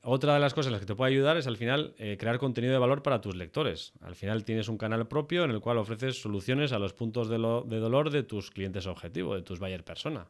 Otra 0.06 0.34
de 0.34 0.40
las 0.40 0.54
cosas 0.54 0.68
en 0.68 0.72
las 0.74 0.82
que 0.82 0.86
te 0.88 0.96
puede 0.96 1.12
ayudar 1.14 1.38
es 1.38 1.48
al 1.48 1.56
final 1.58 1.94
eh, 1.98 2.18
crear 2.20 2.38
contenido 2.40 2.74
de 2.74 2.80
valor 2.80 3.04
para 3.04 3.22
tus 3.22 3.36
lectores. 3.36 3.94
Al 4.02 4.16
final 4.16 4.44
tienes 4.44 4.68
un 4.68 4.78
canal 4.78 5.08
propio 5.08 5.44
en 5.46 5.52
el 5.52 5.62
cual 5.62 5.78
ofreces 5.78 6.22
soluciones 6.22 6.72
a 6.74 6.80
los 6.80 6.94
puntos 6.94 7.30
de, 7.30 7.38
lo- 7.38 7.62
de 7.64 7.80
dolor 7.80 8.10
de 8.10 8.24
tus 8.24 8.50
clientes 8.52 8.86
objetivo, 8.88 9.36
de 9.36 9.44
tus 9.44 9.60
buyer 9.60 9.84
persona. 9.86 10.28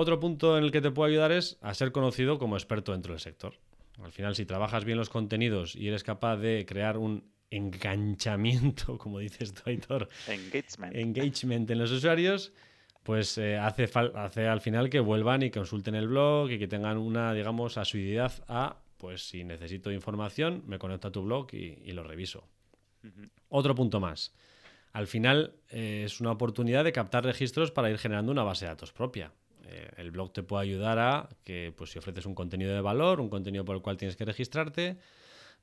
Otro 0.00 0.20
punto 0.20 0.56
en 0.56 0.62
el 0.62 0.70
que 0.70 0.80
te 0.80 0.92
puede 0.92 1.10
ayudar 1.10 1.32
es 1.32 1.58
a 1.60 1.74
ser 1.74 1.90
conocido 1.90 2.38
como 2.38 2.56
experto 2.56 2.92
dentro 2.92 3.14
del 3.14 3.20
sector. 3.20 3.54
Al 4.00 4.12
final, 4.12 4.36
si 4.36 4.46
trabajas 4.46 4.84
bien 4.84 4.96
los 4.96 5.08
contenidos 5.08 5.74
y 5.74 5.88
eres 5.88 6.04
capaz 6.04 6.36
de 6.36 6.64
crear 6.68 6.98
un 6.98 7.24
enganchamiento, 7.50 8.96
como 8.98 9.18
dices 9.18 9.52
tú, 9.54 9.62
Aitor, 9.66 10.08
Engagement. 10.28 10.94
engagement 10.94 11.68
en 11.68 11.78
los 11.80 11.90
usuarios, 11.90 12.52
pues 13.02 13.38
eh, 13.38 13.58
hace, 13.58 13.90
hace 14.14 14.46
al 14.46 14.60
final 14.60 14.88
que 14.88 15.00
vuelvan 15.00 15.42
y 15.42 15.50
consulten 15.50 15.96
el 15.96 16.06
blog 16.06 16.52
y 16.52 16.60
que 16.60 16.68
tengan 16.68 16.96
una, 16.96 17.34
digamos, 17.34 17.76
asiduidad 17.76 18.44
a, 18.46 18.76
pues 18.98 19.28
si 19.28 19.42
necesito 19.42 19.90
información, 19.90 20.62
me 20.68 20.78
conecto 20.78 21.08
a 21.08 21.10
tu 21.10 21.22
blog 21.22 21.52
y, 21.52 21.82
y 21.84 21.90
lo 21.90 22.04
reviso. 22.04 22.46
Otro 23.48 23.74
punto 23.74 23.98
más. 23.98 24.32
Al 24.92 25.08
final 25.08 25.54
eh, 25.70 26.02
es 26.06 26.20
una 26.20 26.30
oportunidad 26.30 26.84
de 26.84 26.92
captar 26.92 27.24
registros 27.24 27.72
para 27.72 27.90
ir 27.90 27.98
generando 27.98 28.30
una 28.30 28.44
base 28.44 28.64
de 28.64 28.70
datos 28.70 28.92
propia. 28.92 29.32
Eh, 29.68 29.90
el 29.98 30.10
blog 30.10 30.32
te 30.32 30.42
puede 30.42 30.64
ayudar 30.64 30.98
a 30.98 31.28
que, 31.44 31.72
pues 31.76 31.90
si 31.90 31.98
ofreces 31.98 32.26
un 32.26 32.34
contenido 32.34 32.74
de 32.74 32.80
valor, 32.80 33.20
un 33.20 33.28
contenido 33.28 33.64
por 33.64 33.76
el 33.76 33.82
cual 33.82 33.96
tienes 33.96 34.16
que 34.16 34.24
registrarte, 34.24 34.98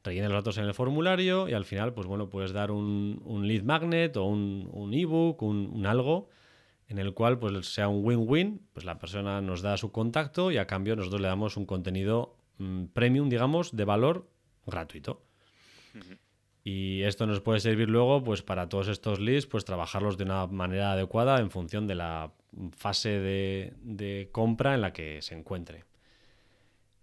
rellenes 0.03 0.29
los 0.29 0.39
datos 0.39 0.57
en 0.57 0.65
el 0.65 0.73
formulario 0.73 1.49
y 1.49 1.53
al 1.53 1.65
final, 1.65 1.93
pues 1.93 2.07
bueno, 2.07 2.29
puedes 2.29 2.53
dar 2.53 2.71
un, 2.71 3.19
lead 3.47 3.63
magnet 3.63 4.15
o 4.17 4.25
un, 4.25 4.69
un 4.71 4.93
ebook, 4.93 5.41
un, 5.41 5.69
un 5.73 5.85
algo 5.85 6.29
en 6.87 6.99
el 6.99 7.13
cual 7.13 7.39
pues 7.39 7.73
sea 7.73 7.87
un 7.87 8.05
win-win, 8.05 8.61
pues 8.73 8.85
la 8.85 8.99
persona 8.99 9.41
nos 9.41 9.61
da 9.61 9.77
su 9.77 9.91
contacto 9.91 10.51
y 10.51 10.57
a 10.57 10.67
cambio 10.67 10.95
nosotros 10.95 11.21
le 11.21 11.27
damos 11.27 11.57
un 11.57 11.65
contenido 11.65 12.37
mm, 12.59 12.85
premium, 12.93 13.29
digamos, 13.29 13.75
de 13.75 13.85
valor 13.85 14.29
gratuito. 14.65 15.23
Y 16.67 17.03
esto 17.03 17.27
nos 17.27 17.41
puede 17.41 17.59
servir 17.59 17.91
luego, 17.91 18.23
pues 18.23 18.41
para 18.41 18.69
todos 18.69 18.87
estos 18.87 19.19
leads, 19.19 19.45
pues 19.45 19.65
trabajarlos 19.65 20.17
de 20.17 20.23
una 20.23 20.47
manera 20.47 20.93
adecuada 20.93 21.39
en 21.39 21.51
función 21.51 21.85
de 21.85 21.93
la 21.93 22.31
fase 22.75 23.19
de, 23.19 24.29
compra 24.31 24.73
en 24.73 24.81
la 24.81 24.91
que 24.91 25.21
se 25.21 25.35
encuentre. 25.35 25.83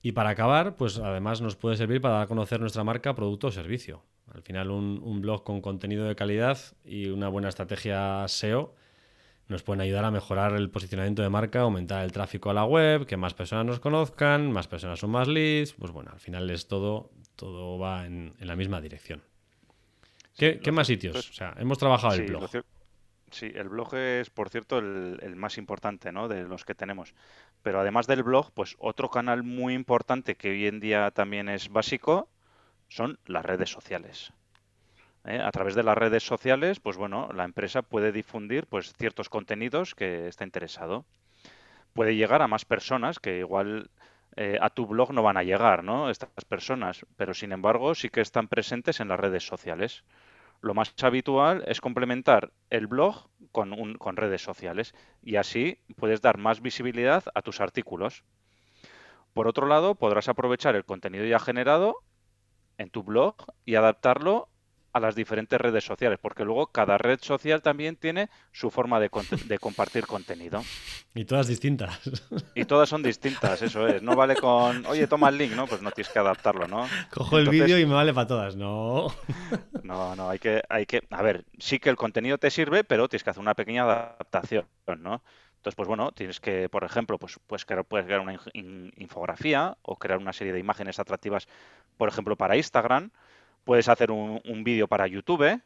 Y 0.02 0.12
para 0.12 0.30
acabar, 0.30 0.74
pues 0.74 0.98
además 0.98 1.40
nos 1.42 1.54
puede 1.54 1.76
servir 1.76 2.00
para 2.00 2.14
dar 2.14 2.22
a 2.24 2.26
conocer 2.26 2.58
nuestra 2.58 2.82
marca, 2.82 3.14
producto 3.14 3.46
o 3.46 3.50
servicio. 3.52 4.02
Al 4.34 4.42
final, 4.42 4.68
un, 4.72 5.20
blog 5.20 5.44
con 5.44 5.60
contenido 5.60 6.06
de 6.06 6.16
calidad 6.16 6.58
y 6.84 7.06
una 7.10 7.28
buena 7.28 7.48
estrategia 7.48 8.26
SEO 8.26 8.74
nos 9.46 9.62
pueden 9.62 9.80
ayudar 9.80 10.04
a 10.04 10.10
mejorar 10.10 10.54
el 10.54 10.70
posicionamiento 10.70 11.22
de 11.22 11.28
marca, 11.28 11.60
aumentar 11.60 12.02
el 12.02 12.10
tráfico 12.10 12.50
a 12.50 12.54
la 12.54 12.64
web, 12.64 13.06
que 13.06 13.16
más 13.16 13.34
personas 13.34 13.66
nos 13.66 13.78
conozcan, 13.78 14.50
más 14.50 14.66
personas 14.66 14.98
son 14.98 15.10
más 15.10 15.28
leads. 15.28 15.72
Pues 15.74 15.92
bueno, 15.92 16.10
al 16.12 16.18
final 16.18 16.50
es 16.50 16.66
todo, 16.66 17.12
todo 17.36 17.78
va 17.78 18.06
en 18.06 18.34
la 18.40 18.56
misma 18.56 18.80
dirección. 18.80 19.22
¿Qué, 20.36 20.72
más 20.72 20.86
sitios? 20.86 21.16
es- 21.16 21.30
O 21.30 21.32
sea, 21.32 21.54
hemos 21.58 21.78
trabajado 21.78 22.14
el 22.14 22.32
lo 22.32 22.38
blog. 22.40 22.64
sí, 23.30 23.50
el 23.54 23.68
blog 23.68 23.94
es, 23.94 24.30
por 24.30 24.48
cierto, 24.50 24.78
el, 24.78 25.18
el 25.22 25.36
más 25.36 25.58
importante, 25.58 26.12
¿no? 26.12 26.28
de 26.28 26.44
los 26.44 26.64
que 26.64 26.74
tenemos. 26.74 27.14
Pero 27.62 27.80
además 27.80 28.06
del 28.06 28.22
blog, 28.22 28.52
pues 28.52 28.76
otro 28.78 29.08
canal 29.10 29.42
muy 29.42 29.74
importante 29.74 30.34
que 30.34 30.50
hoy 30.50 30.66
en 30.66 30.80
día 30.80 31.10
también 31.10 31.48
es 31.48 31.68
básico 31.68 32.28
son 32.88 33.18
las 33.26 33.44
redes 33.44 33.70
sociales. 33.70 34.32
¿eh? 35.24 35.40
A 35.40 35.50
través 35.50 35.74
de 35.74 35.82
las 35.82 35.96
redes 35.96 36.24
sociales, 36.24 36.80
pues 36.80 36.96
bueno, 36.96 37.30
la 37.32 37.44
empresa 37.44 37.82
puede 37.82 38.12
difundir 38.12 38.66
pues 38.66 38.92
ciertos 38.98 39.28
contenidos 39.30 39.94
que 39.94 40.28
está 40.28 40.44
interesado. 40.44 41.06
Puede 41.94 42.16
llegar 42.16 42.42
a 42.42 42.48
más 42.48 42.64
personas 42.64 43.18
que 43.18 43.38
igual 43.38 43.90
eh, 44.36 44.58
a 44.60 44.70
tu 44.70 44.86
blog 44.86 45.12
no 45.12 45.22
van 45.22 45.36
a 45.36 45.42
llegar, 45.42 45.84
¿no? 45.84 46.10
Estas 46.10 46.30
personas, 46.46 47.04
pero 47.16 47.34
sin 47.34 47.52
embargo 47.52 47.94
sí 47.94 48.08
que 48.08 48.20
están 48.22 48.48
presentes 48.48 49.00
en 49.00 49.08
las 49.08 49.20
redes 49.20 49.46
sociales. 49.46 50.04
Lo 50.62 50.72
más 50.72 50.94
habitual 51.02 51.62
es 51.66 51.82
complementar 51.82 52.54
el 52.70 52.86
blog 52.86 53.28
con, 53.52 53.74
un- 53.74 53.96
con 53.98 54.16
redes 54.16 54.40
sociales 54.40 54.94
y 55.22 55.36
así 55.36 55.78
puedes 55.96 56.22
dar 56.22 56.38
más 56.38 56.62
visibilidad 56.62 57.22
a 57.34 57.42
tus 57.42 57.60
artículos. 57.60 58.24
Por 59.34 59.46
otro 59.48 59.66
lado, 59.66 59.94
podrás 59.94 60.28
aprovechar 60.28 60.74
el 60.76 60.84
contenido 60.84 61.24
ya 61.26 61.38
generado 61.38 61.96
en 62.78 62.90
tu 62.90 63.04
blog 63.04 63.36
y 63.66 63.76
adaptarlo 63.76 64.50
a 64.92 65.00
las 65.00 65.14
diferentes 65.14 65.60
redes 65.60 65.84
sociales, 65.84 66.18
porque 66.20 66.44
luego 66.44 66.66
cada 66.66 66.98
red 66.98 67.18
social 67.22 67.62
también 67.62 67.96
tiene 67.96 68.28
su 68.52 68.70
forma 68.70 69.00
de, 69.00 69.10
de 69.46 69.58
compartir 69.58 70.06
contenido. 70.06 70.62
Y 71.14 71.26
todas 71.26 71.46
distintas. 71.46 72.00
Y 72.54 72.64
todas 72.64 72.88
son 72.88 73.02
distintas, 73.02 73.60
eso 73.60 73.86
es. 73.86 74.02
No 74.02 74.16
vale 74.16 74.34
con, 74.34 74.86
oye, 74.86 75.06
toma 75.06 75.28
el 75.28 75.36
link, 75.36 75.52
¿no? 75.52 75.66
Pues 75.66 75.82
no 75.82 75.90
tienes 75.90 76.10
que 76.10 76.18
adaptarlo, 76.18 76.66
¿no? 76.66 76.88
Cojo 77.12 77.36
el 77.36 77.50
vídeo 77.50 77.78
y 77.78 77.84
me 77.84 77.92
vale 77.92 78.14
para 78.14 78.26
todas. 78.26 78.56
No. 78.56 79.08
No, 79.82 80.14
no, 80.16 80.30
hay 80.30 80.38
que, 80.38 80.62
hay 80.68 80.86
que, 80.86 81.02
a 81.10 81.22
ver, 81.22 81.44
sí 81.58 81.78
que 81.80 81.90
el 81.90 81.96
contenido 81.96 82.38
te 82.38 82.50
sirve, 82.50 82.84
pero 82.84 83.08
tienes 83.08 83.24
que 83.24 83.30
hacer 83.30 83.40
una 83.42 83.54
pequeña 83.54 83.82
adaptación, 83.82 84.64
¿no? 84.86 85.22
Entonces, 85.56 85.74
pues 85.76 85.88
bueno, 85.88 86.12
tienes 86.12 86.40
que, 86.40 86.68
por 86.68 86.84
ejemplo, 86.84 87.18
pues 87.18 87.38
puedes 87.46 87.64
crear, 87.64 87.84
puedes 87.84 88.06
crear 88.06 88.20
una 88.20 88.32
in- 88.34 88.40
in- 88.54 88.92
infografía 88.96 89.76
o 89.82 89.96
crear 89.96 90.18
una 90.18 90.32
serie 90.32 90.52
de 90.52 90.60
imágenes 90.60 90.98
atractivas, 90.98 91.46
por 91.98 92.08
ejemplo, 92.08 92.36
para 92.36 92.56
Instagram, 92.56 93.10
puedes 93.64 93.88
hacer 93.88 94.10
un, 94.10 94.40
un 94.44 94.64
vídeo 94.64 94.88
para 94.88 95.06
YouTube 95.06 95.60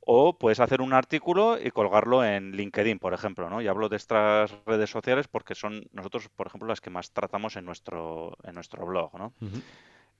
o 0.00 0.36
puedes 0.38 0.60
hacer 0.60 0.80
un 0.80 0.92
artículo 0.92 1.58
y 1.62 1.70
colgarlo 1.70 2.24
en 2.24 2.52
LinkedIn, 2.52 2.98
por 2.98 3.14
ejemplo, 3.14 3.50
¿no? 3.50 3.60
Y 3.60 3.68
hablo 3.68 3.88
de 3.88 3.96
estas 3.96 4.52
redes 4.66 4.90
sociales 4.90 5.28
porque 5.28 5.54
son 5.54 5.84
nosotros, 5.92 6.28
por 6.30 6.46
ejemplo, 6.46 6.68
las 6.68 6.80
que 6.80 6.90
más 6.90 7.12
tratamos 7.12 7.56
en 7.56 7.64
nuestro, 7.64 8.36
en 8.44 8.54
nuestro 8.54 8.86
blog, 8.86 9.16
¿no? 9.18 9.32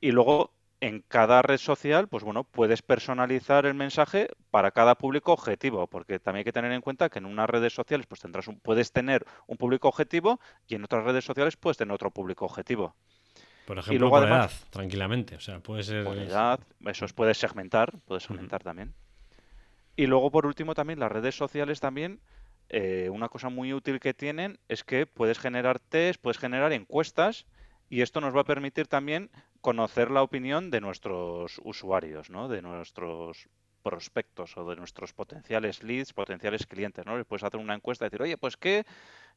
Y 0.01 0.13
luego 0.13 0.53
en 0.81 1.03
cada 1.09 1.43
red 1.43 1.59
social, 1.59 2.09
pues 2.09 2.25
bueno, 2.25 2.45
puedes 2.45 2.83
personalizar 2.83 3.67
el 3.67 3.75
mensaje 3.75 4.29
para 4.51 4.71
cada 4.71 4.95
público 4.95 5.33
objetivo, 5.33 5.87
porque 5.87 6.19
también 6.19 6.41
hay 6.41 6.45
que 6.45 6.53
tener 6.53 6.73
en 6.73 6.81
cuenta 6.81 7.11
que 7.11 7.19
en 7.19 7.27
unas 7.27 7.51
redes 7.51 7.75
sociales 7.75 8.07
pues 8.07 8.21
tendrás 8.21 8.49
un, 8.49 8.61
puedes 8.61 8.93
tener 8.93 9.27
un 9.47 9.57
público 9.59 9.89
objetivo 9.89 10.41
y 10.67 10.75
en 10.75 10.85
otras 10.85 11.05
redes 11.05 11.25
sociales 11.25 11.57
puedes 11.57 11.77
tener 11.77 11.95
otro 11.95 12.11
público 12.11 12.47
objetivo. 12.47 12.95
Por 13.67 13.79
ejemplo, 13.79 13.99
luego, 14.01 14.17
por 14.17 14.27
además- 14.27 14.61
edad, 14.63 14.69
tranquilamente. 14.71 15.37
O 15.37 15.41
sea, 15.41 15.61
puede 15.61 15.83
ser. 15.83 16.05
Por 16.05 16.19
edad, 16.19 16.61
eso 16.87 17.05
es, 17.05 17.13
puedes 17.13 17.39
segmentar, 17.39 17.93
puedes 18.07 18.25
segmentar 18.25 18.63
también. 18.63 18.95
Y 19.97 20.07
luego, 20.07 20.31
por 20.31 20.47
último, 20.47 20.75
también 20.75 20.99
las 20.99 21.13
redes 21.13 21.37
sociales 21.37 21.81
también, 21.81 22.21
eh, 22.69 23.09
una 23.13 23.29
cosa 23.29 23.49
muy 23.49 23.73
útil 23.73 24.01
que 24.01 24.15
tienen 24.15 24.59
es 24.69 24.85
que 24.85 25.07
puedes 25.07 25.39
generar 25.39 25.79
test, 25.79 26.21
puedes 26.21 26.39
generar 26.39 26.73
encuestas 26.73 27.47
y 27.89 28.03
esto 28.03 28.21
nos 28.21 28.35
va 28.35 28.43
a 28.43 28.45
permitir 28.45 28.87
también 28.87 29.31
conocer 29.61 30.11
la 30.11 30.23
opinión 30.23 30.71
de 30.71 30.81
nuestros 30.81 31.61
usuarios, 31.65 32.31
¿no? 32.31 32.49
De 32.49 32.63
nuestros 32.63 33.49
prospectos 33.83 34.57
o 34.57 34.69
de 34.69 34.77
nuestros 34.77 35.13
potenciales 35.13 35.83
leads, 35.83 36.13
potenciales 36.13 36.67
clientes, 36.67 37.05
¿no? 37.07 37.17
Les 37.17 37.27
puedes 37.27 37.43
hacer 37.43 37.59
una 37.61 37.75
encuesta 37.75 38.05
y 38.05 38.09
decir, 38.09 38.23
oye, 38.23 38.37
pues 38.37 38.57
¿qué, 38.57 38.85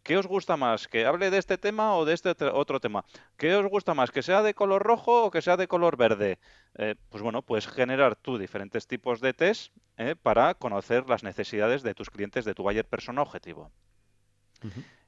¿qué 0.04 0.18
os 0.18 0.28
gusta 0.28 0.58
más? 0.58 0.88
¿Que 0.88 1.06
hable 1.06 1.30
de 1.32 1.38
este 1.38 1.58
tema 1.58 1.96
o 1.96 2.06
de 2.06 2.14
este 2.14 2.30
otro- 2.30 2.80
tema? 2.80 3.06
¿Qué 3.38 3.56
os 3.56 3.66
gusta 3.68 3.94
más? 3.94 4.12
¿Que 4.12 4.22
sea 4.22 4.44
de 4.44 4.54
color 4.54 4.84
rojo 4.84 5.26
o 5.26 5.32
que 5.32 5.42
sea 5.42 5.58
de 5.58 5.68
color 5.68 5.98
verde? 5.98 6.40
Eh, 6.76 6.96
pues 7.10 7.24
bueno, 7.24 7.42
puedes 7.42 7.68
generar 7.68 8.16
tú 8.16 8.38
diferentes 8.38 8.88
tipos 8.88 9.22
de 9.22 9.34
test 9.34 9.74
¿eh? 9.98 10.16
para 10.22 10.54
conocer 10.54 11.10
las 11.10 11.24
necesidades 11.24 11.84
de 11.84 11.94
tus 11.94 12.10
clientes, 12.10 12.46
de 12.46 12.54
tu 12.54 12.64
buyer 12.64 12.86
persona 12.86 13.22
objetivo. 13.22 13.72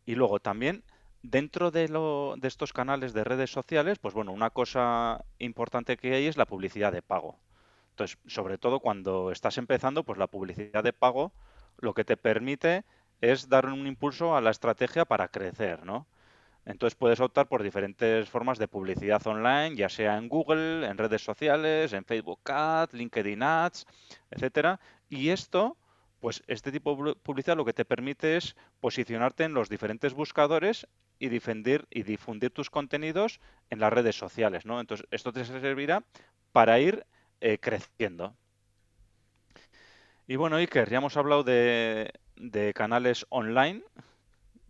Y 0.05 0.15
luego 0.15 0.39
también 0.39 0.83
dentro 1.23 1.71
de, 1.71 1.87
lo, 1.87 2.35
de 2.37 2.47
estos 2.47 2.71
canales 2.71 3.13
de 3.13 3.23
redes 3.23 3.51
sociales, 3.51 3.97
pues 3.99 4.13
bueno, 4.13 4.31
una 4.31 4.51
cosa 4.51 5.23
importante 5.39 5.97
que 5.97 6.13
hay 6.13 6.27
es 6.27 6.37
la 6.37 6.45
publicidad 6.45 6.91
de 6.91 7.01
pago. 7.01 7.39
Entonces, 7.95 8.17
sobre 8.27 8.57
todo 8.57 8.81
cuando 8.81 9.31
estás 9.31 9.57
empezando, 9.57 10.03
pues 10.03 10.19
la 10.19 10.27
publicidad 10.27 10.83
de 10.83 10.91
pago 10.91 11.31
lo 11.77 11.93
que 11.93 12.03
te 12.03 12.17
permite 12.17 12.83
es 13.21 13.47
dar 13.47 13.67
un 13.67 13.87
impulso 13.87 14.35
a 14.35 14.41
la 14.41 14.51
estrategia 14.51 15.05
para 15.05 15.29
crecer, 15.29 15.85
¿no? 15.85 16.05
Entonces 16.65 16.95
puedes 16.95 17.21
optar 17.21 17.47
por 17.47 17.63
diferentes 17.63 18.29
formas 18.29 18.57
de 18.57 18.67
publicidad 18.67 19.25
online, 19.25 19.77
ya 19.77 19.87
sea 19.87 20.17
en 20.17 20.27
Google, 20.27 20.85
en 20.85 20.97
redes 20.97 21.23
sociales, 21.23 21.93
en 21.93 22.03
Facebook 22.03 22.41
Ads, 22.51 22.93
LinkedIn 22.93 23.41
Ads, 23.41 23.85
etcétera. 24.29 24.81
Y 25.07 25.29
esto, 25.29 25.77
pues 26.19 26.43
este 26.47 26.73
tipo 26.73 26.97
de 27.01 27.15
publicidad 27.15 27.55
lo 27.55 27.63
que 27.63 27.71
te 27.71 27.85
permite 27.85 28.35
es 28.35 28.57
posicionarte 28.81 29.45
en 29.45 29.53
los 29.53 29.69
diferentes 29.69 30.13
buscadores 30.13 30.85
y 31.17 31.29
difundir, 31.29 31.87
y 31.89 32.03
difundir 32.03 32.51
tus 32.51 32.69
contenidos 32.69 33.39
en 33.69 33.79
las 33.79 33.93
redes 33.93 34.17
sociales, 34.17 34.65
¿no? 34.65 34.81
Entonces 34.81 35.07
esto 35.11 35.31
te 35.31 35.45
servirá 35.45 36.03
para 36.51 36.77
ir 36.79 37.05
eh, 37.45 37.59
creciendo. 37.59 38.35
Y 40.27 40.35
bueno, 40.35 40.55
Iker, 40.55 40.89
ya 40.89 40.97
hemos 40.97 41.15
hablado 41.15 41.43
de, 41.43 42.11
canales 42.73 43.27
online. 43.29 43.83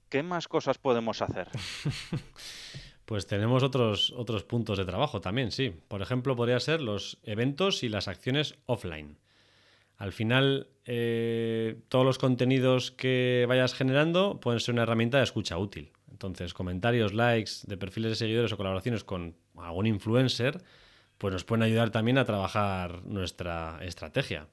¿Qué 0.09 0.23
más 0.23 0.49
cosas 0.49 0.77
podemos 0.77 1.21
hacer? 1.21 1.47
Pues 3.05 3.27
tenemos 3.27 3.61
otros, 3.61 4.11
otros 4.17 4.43
puntos 4.43 4.79
de 4.79 4.83
trabajo 4.83 5.21
también, 5.21 5.51
sí. 5.51 5.71
Por 5.87 6.01
ejemplo, 6.01 6.35
podría 6.35 6.59
ser 6.59 6.81
los 6.81 7.19
eventos 7.21 7.83
y 7.83 7.87
las 7.87 8.07
acciones 8.07 8.55
offline. 8.65 9.19
Al 9.97 10.11
final, 10.11 10.69
eh, 10.85 11.83
todos 11.87 12.03
los 12.03 12.17
contenidos 12.17 12.89
que 12.89 13.45
vayas 13.47 13.75
generando 13.75 14.39
pueden 14.39 14.59
ser 14.59 14.73
una 14.73 14.81
herramienta 14.81 15.19
de 15.19 15.23
escucha 15.23 15.55
útil. 15.59 15.91
Entonces, 16.09 16.55
comentarios, 16.55 17.13
likes 17.13 17.51
de 17.67 17.77
perfiles 17.77 18.09
de 18.09 18.15
seguidores 18.15 18.51
o 18.53 18.57
colaboraciones 18.57 19.03
con 19.03 19.35
algún 19.55 19.85
influencer, 19.85 20.63
pues 21.17 21.33
nos 21.33 21.43
pueden 21.43 21.63
ayudar 21.63 21.91
también 21.91 22.17
a 22.17 22.25
trabajar 22.25 23.05
nuestra 23.05 23.79
estrategia. 23.81 24.47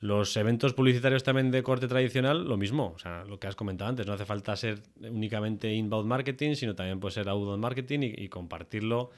Los 0.00 0.36
eventos 0.36 0.74
publicitarios 0.74 1.22
también 1.22 1.52
de 1.52 1.62
corte 1.62 1.86
tradicional, 1.86 2.48
lo 2.48 2.56
mismo. 2.56 2.92
O 2.96 2.98
sea, 2.98 3.24
lo 3.24 3.38
que 3.38 3.46
has 3.46 3.54
comentado 3.54 3.90
antes, 3.90 4.06
no 4.06 4.12
hace 4.12 4.24
falta 4.24 4.56
ser 4.56 4.82
únicamente 5.00 5.72
inbound 5.72 6.08
marketing, 6.08 6.54
sino 6.54 6.74
también 6.74 6.98
puede 6.98 7.14
ser 7.14 7.28
outbound 7.28 7.62
marketing 7.62 8.00
y, 8.02 8.28
compartirlo 8.28 9.10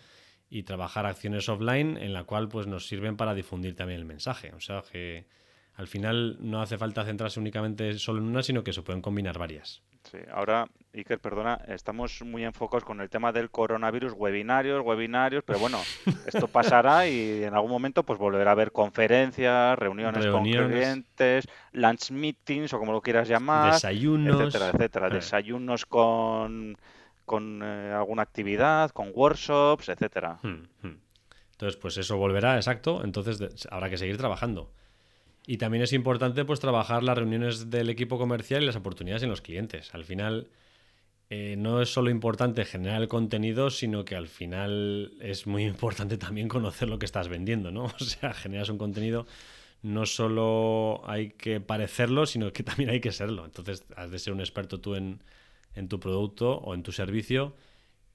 y 0.51 0.65
trabajar 0.65 1.07
acciones 1.07 1.49
offline 1.49 1.97
en 1.97 2.13
la 2.13 2.25
cual 2.25 2.49
pues 2.49 2.67
nos 2.67 2.87
sirven 2.87 3.17
para 3.17 3.35
difundir 3.35 3.75
también 3.75 4.01
el 4.01 4.07
mensaje. 4.07 4.53
O 4.53 4.61
sea 4.61 4.83
que 4.93 5.27
al 5.77 5.89
final 5.89 6.37
no 6.41 6.61
hace 6.61 6.77
falta 6.77 7.05
centrarse 7.05 7.41
únicamente 7.41 7.99
solo 7.99 8.21
en 8.21 8.27
una, 8.27 8.43
sino 8.43 8.63
que 8.63 8.75
se 8.75 8.83
pueden 8.83 9.01
combinar 9.01 9.39
varias. 9.39 9.83
Sí, 10.11 10.18
ahora, 10.30 10.68
Iker, 10.92 11.18
perdona, 11.18 11.61
estamos 11.66 12.23
muy 12.23 12.44
enfocados 12.44 12.84
con 12.84 13.00
el 13.00 13.08
tema 13.08 13.32
del 13.32 13.50
coronavirus, 13.50 14.12
webinarios, 14.12 14.84
webinarios, 14.84 15.42
pero 15.44 15.58
bueno, 15.58 15.80
esto 16.26 16.46
pasará 16.46 17.08
y 17.08 17.42
en 17.42 17.54
algún 17.54 17.70
momento 17.70 18.02
pues 18.02 18.18
volverá 18.18 18.50
a 18.50 18.52
haber 18.52 18.70
conferencias, 18.70 19.78
reuniones, 19.78 20.26
con 20.26 20.44
clientes, 20.44 21.49
lunch 21.73 22.11
meetings 22.11 22.73
o 22.75 22.78
como 22.78 22.92
lo 22.92 23.00
quieras 23.00 23.28
llamar, 23.28 23.73
desayunos, 23.73 24.40
etcétera, 24.40 24.70
etcétera, 24.70 25.06
eh. 25.08 25.11
desayunos 25.11 25.87
con, 25.87 26.76
con 27.25 27.62
eh, 27.62 27.92
alguna 27.92 28.23
actividad, 28.23 28.90
con 28.90 29.11
workshops, 29.14 29.88
etcétera. 29.88 30.38
Hmm, 30.42 30.68
hmm. 30.82 30.99
Entonces, 31.52 31.80
pues 31.80 31.96
eso 31.96 32.18
volverá, 32.18 32.56
exacto, 32.56 33.02
entonces 33.04 33.66
habrá 33.70 33.88
que 33.88 33.96
seguir 33.96 34.18
trabajando. 34.18 34.70
Y 35.47 35.59
también 35.59 35.83
es 35.83 35.93
importante 35.93 36.45
pues 36.45 36.61
trabajar 36.61 37.03
las 37.03 37.19
reuniones 37.19 37.71
del 37.71 37.91
equipo 37.91 38.19
comercial 38.19 38.63
y 38.63 38.67
las 38.67 38.77
oportunidades 38.77 39.23
en 39.23 39.31
los 39.31 39.43
clientes. 39.43 39.95
Al 39.95 40.05
final 40.05 40.49
eh, 41.31 41.57
no 41.59 41.83
es 41.83 41.93
solo 41.93 42.11
importante 42.11 42.65
generar 42.65 43.02
el 43.02 43.09
contenido, 43.09 43.71
sino 43.71 44.04
que 44.04 44.17
al 44.17 44.28
final 44.28 45.13
es 45.21 45.47
muy 45.47 45.65
importante 45.75 46.19
también 46.19 46.49
conocer 46.49 46.89
lo 46.89 46.99
que 46.99 47.07
estás 47.07 47.28
vendiendo, 47.28 47.71
¿no? 47.71 47.85
O 48.00 48.04
sea, 48.04 48.33
generas 48.35 48.69
un 48.71 48.78
contenido, 48.78 49.26
no 49.83 50.07
solo 50.07 51.02
hay 51.07 51.30
que 51.30 51.61
parecerlo, 51.61 52.26
sino 52.26 52.52
que 52.52 52.63
también 52.65 52.91
hay 52.91 53.00
que 53.00 53.13
serlo. 53.13 53.45
Entonces 53.45 53.85
has 53.97 54.11
de 54.11 54.19
ser 54.19 54.33
un 54.33 54.41
experto 54.41 54.80
tú 54.80 54.95
en, 54.97 55.21
tu 55.89 56.00
producto 56.00 56.52
o 56.59 56.75
en 56.75 56.83
tu 56.83 56.93
servicio 56.93 57.54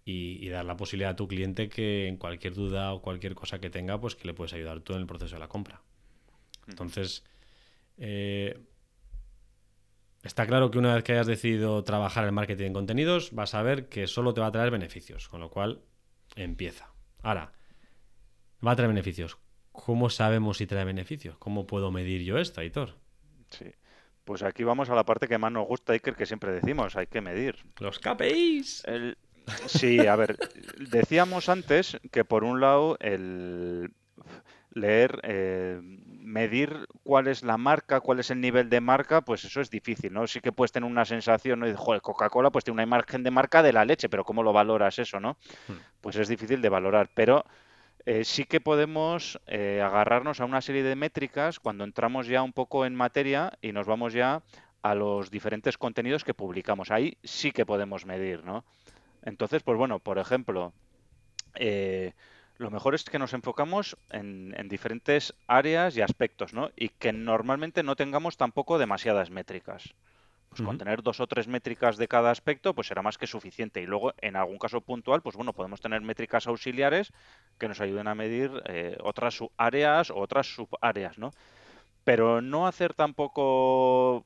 y, 0.05 0.43
y, 0.45 0.49
dar 0.49 0.65
la 0.65 0.77
posibilidad 0.77 1.11
a 1.11 1.15
tu 1.15 1.27
cliente 1.27 1.69
que 1.69 2.07
en 2.07 2.17
cualquier 2.17 2.53
duda 2.55 2.93
o 2.93 3.01
cualquier 3.01 3.35
cosa 3.35 3.59
que 3.59 3.69
tenga, 3.69 3.99
pues 3.99 4.15
que 4.15 4.27
le 4.27 4.33
puedes 4.33 4.53
ayudar 4.53 4.81
tú 4.81 4.93
en 4.93 5.01
el 5.01 5.07
proceso 5.07 5.35
de 5.35 5.39
la 5.41 5.49
compra. 5.49 5.81
Entonces, 6.69 7.23
eh, 7.97 8.59
está 10.23 10.45
claro 10.45 10.71
que 10.71 10.77
una 10.77 10.95
vez 10.95 11.03
que 11.03 11.13
hayas 11.13 11.27
decidido 11.27 11.83
trabajar 11.83 12.27
en 12.27 12.33
marketing 12.33 12.67
de 12.67 12.73
contenidos, 12.73 13.33
vas 13.33 13.53
a 13.53 13.61
ver 13.61 13.89
que 13.89 14.07
solo 14.07 14.33
te 14.33 14.41
va 14.41 14.47
a 14.47 14.51
traer 14.51 14.71
beneficios, 14.71 15.27
con 15.27 15.41
lo 15.41 15.49
cual 15.49 15.81
empieza. 16.35 16.93
Ahora, 17.21 17.53
va 18.65 18.71
a 18.71 18.75
traer 18.75 18.89
beneficios. 18.89 19.37
¿Cómo 19.71 20.09
sabemos 20.09 20.57
si 20.57 20.67
trae 20.67 20.85
beneficios? 20.85 21.37
¿Cómo 21.37 21.67
puedo 21.67 21.91
medir 21.91 22.23
yo 22.23 22.37
esto, 22.37 22.61
Aitor? 22.61 22.95
Sí. 23.49 23.71
Pues 24.25 24.43
aquí 24.43 24.63
vamos 24.63 24.89
a 24.89 24.95
la 24.95 25.05
parte 25.05 25.27
que 25.27 25.39
más 25.39 25.51
nos 25.51 25.67
gusta, 25.67 25.93
Iker, 25.93 26.15
que 26.15 26.27
siempre 26.27 26.51
decimos, 26.51 26.95
hay 26.95 27.07
que 27.07 27.19
medir. 27.19 27.55
Los 27.79 27.97
KPIs. 27.97 28.83
Sí, 29.65 30.05
a 30.05 30.15
ver, 30.15 30.37
decíamos 30.91 31.49
antes 31.49 31.97
que 32.11 32.23
por 32.23 32.43
un 32.43 32.61
lado 32.61 32.97
el 32.99 33.91
leer, 34.71 35.19
eh, 35.23 35.79
medir 35.81 36.87
cuál 37.03 37.27
es 37.27 37.43
la 37.43 37.57
marca, 37.57 37.99
cuál 37.99 38.19
es 38.19 38.29
el 38.29 38.39
nivel 38.39 38.69
de 38.69 38.81
marca, 38.81 39.21
pues 39.21 39.43
eso 39.43 39.61
es 39.61 39.69
difícil, 39.69 40.13
¿no? 40.13 40.27
Sí 40.27 40.41
que 40.41 40.51
puedes 40.51 40.71
tener 40.71 40.89
una 40.89 41.05
sensación, 41.05 41.59
¿no? 41.59 41.67
Y, 41.67 41.73
joder, 41.75 42.01
Coca-Cola 42.01 42.51
pues 42.51 42.63
tiene 42.63 42.75
una 42.75 42.83
imagen 42.83 43.23
de 43.23 43.31
marca 43.31 43.63
de 43.63 43.73
la 43.73 43.85
leche, 43.85 44.09
pero 44.09 44.23
¿cómo 44.23 44.43
lo 44.43 44.53
valoras 44.53 44.99
eso, 44.99 45.19
no? 45.19 45.37
Hmm. 45.67 45.73
Pues 46.01 46.15
es 46.17 46.27
difícil 46.27 46.61
de 46.61 46.69
valorar, 46.69 47.09
pero 47.13 47.45
eh, 48.05 48.23
sí 48.23 48.45
que 48.45 48.61
podemos 48.61 49.39
eh, 49.47 49.81
agarrarnos 49.83 50.39
a 50.39 50.45
una 50.45 50.61
serie 50.61 50.83
de 50.83 50.95
métricas 50.95 51.59
cuando 51.59 51.83
entramos 51.83 52.27
ya 52.27 52.41
un 52.41 52.53
poco 52.53 52.85
en 52.85 52.95
materia 52.95 53.57
y 53.61 53.71
nos 53.71 53.87
vamos 53.87 54.13
ya 54.13 54.41
a 54.81 54.95
los 54.95 55.29
diferentes 55.29 55.77
contenidos 55.77 56.23
que 56.23 56.33
publicamos. 56.33 56.91
Ahí 56.91 57.17
sí 57.23 57.51
que 57.51 57.65
podemos 57.65 58.05
medir, 58.05 58.43
¿no? 58.43 58.63
Entonces, 59.23 59.63
pues 59.63 59.77
bueno, 59.77 59.99
por 59.99 60.17
ejemplo, 60.17 60.73
eh, 61.55 62.13
lo 62.59 62.69
mejor 62.69 62.93
es 62.93 63.05
que 63.05 63.19
nos 63.19 63.33
enfocamos 63.33 63.97
en, 64.11 64.53
diferentes 64.67 65.33
áreas 65.47 65.95
y 65.95 66.01
aspectos, 66.01 66.53
¿no? 66.53 66.69
Y 66.75 66.89
que 66.89 67.13
normalmente 67.13 67.83
no 67.83 67.95
tengamos 67.95 68.35
tampoco 68.35 68.77
demasiadas 68.77 69.31
métricas. 69.31 69.95
Pues 70.49 70.61
con 70.63 70.77
tener 70.77 71.01
dos 71.01 71.19
o 71.19 71.27
tres 71.27 71.47
métricas 71.47 71.95
de 71.95 72.07
cada 72.07 72.31
aspecto, 72.31 72.73
pues 72.73 72.87
será 72.87 73.01
más 73.01 73.17
que 73.17 73.27
suficiente. 73.27 73.81
Y 73.81 73.85
luego, 73.85 74.13
en 74.17 74.35
algún 74.35 74.57
caso 74.57 74.81
puntual, 74.81 75.21
pues 75.21 75.37
bueno, 75.37 75.53
podemos 75.53 75.79
tener 75.79 76.01
métricas 76.01 76.47
auxiliares 76.47 77.13
que 77.57 77.69
nos 77.69 77.79
ayuden 77.79 78.07
a 78.07 78.15
medir 78.15 78.51
eh, 78.65 78.97
otras 79.03 79.39
áreas 79.55 80.09
o 80.09 80.17
otras 80.17 80.47
subáreas, 80.47 81.17
¿no? 81.17 81.31
Pero 82.03 82.41
no 82.41 82.67
hacer 82.67 82.93
tampoco 82.93 84.25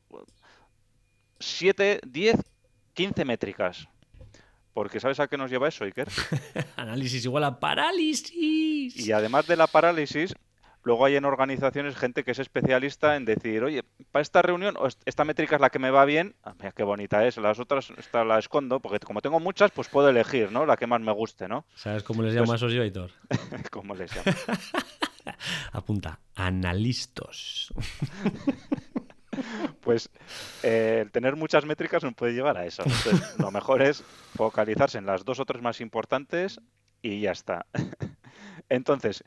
7, 1.39 1.99
10, 2.03 2.37
15 2.93 3.25
métricas. 3.25 3.87
Porque 4.73 4.99
¿sabes 4.99 5.19
a 5.19 5.27
qué 5.27 5.37
nos 5.37 5.51
lleva 5.51 5.67
eso, 5.67 5.83
Iker? 5.83 6.07
Análisis 6.75 7.23
igual 7.25 7.43
a 7.43 7.59
parálisis. 7.59 8.95
Y 8.97 9.11
además 9.11 9.45
de 9.47 9.55
la 9.55 9.67
parálisis, 9.67 10.33
luego 10.83 11.05
hay 11.05 11.15
en 11.15 11.25
organizaciones 11.25 11.95
gente 11.95 12.23
que 12.23 12.31
es 12.31 12.39
especialista 12.39 13.15
en 13.15 13.25
decir, 13.25 13.63
oye, 13.63 13.83
para 14.11 14.21
esta 14.21 14.41
reunión, 14.41 14.75
esta 15.05 15.25
métrica 15.25 15.55
es 15.55 15.61
la 15.61 15.69
que 15.69 15.79
me 15.79 15.91
va 15.91 16.05
bien, 16.05 16.35
ah, 16.43 16.55
mira 16.57 16.71
qué 16.71 16.83
bonita 16.83 17.25
es, 17.25 17.37
las 17.37 17.59
otras 17.59 17.91
esta 17.97 18.23
la 18.23 18.39
escondo, 18.39 18.79
porque 18.79 18.99
como 18.99 19.21
tengo 19.21 19.39
muchas, 19.39 19.71
pues 19.71 19.87
puedo 19.87 20.09
elegir, 20.09 20.51
¿no? 20.51 20.65
La 20.65 20.75
que 20.75 20.87
más 20.87 21.01
me 21.01 21.11
guste, 21.11 21.47
¿no? 21.47 21.65
¿Sabes 21.75 22.03
cómo 22.03 22.23
les 22.23 22.33
llamo 22.33 22.53
a 22.53 22.55
esos 22.55 22.71
yo, 22.73 22.81
Aitor? 22.81 23.11
¿Cómo 23.71 23.95
les 23.95 24.11
llamo? 24.15 24.37
Apunta, 25.71 26.19
analistas. 26.35 27.73
Pues 29.81 30.09
eh, 30.63 30.99
el 31.01 31.11
tener 31.11 31.35
muchas 31.35 31.65
métricas 31.65 32.03
nos 32.03 32.13
puede 32.13 32.33
llevar 32.33 32.57
a 32.57 32.65
eso. 32.65 32.83
Entonces, 32.85 33.39
lo 33.39 33.51
mejor 33.51 33.81
es 33.81 34.03
focalizarse 34.35 34.97
en 34.97 35.05
las 35.05 35.25
dos 35.25 35.39
o 35.39 35.45
tres 35.45 35.61
más 35.61 35.81
importantes 35.81 36.59
y 37.01 37.21
ya 37.21 37.31
está. 37.31 37.65
Entonces, 38.69 39.23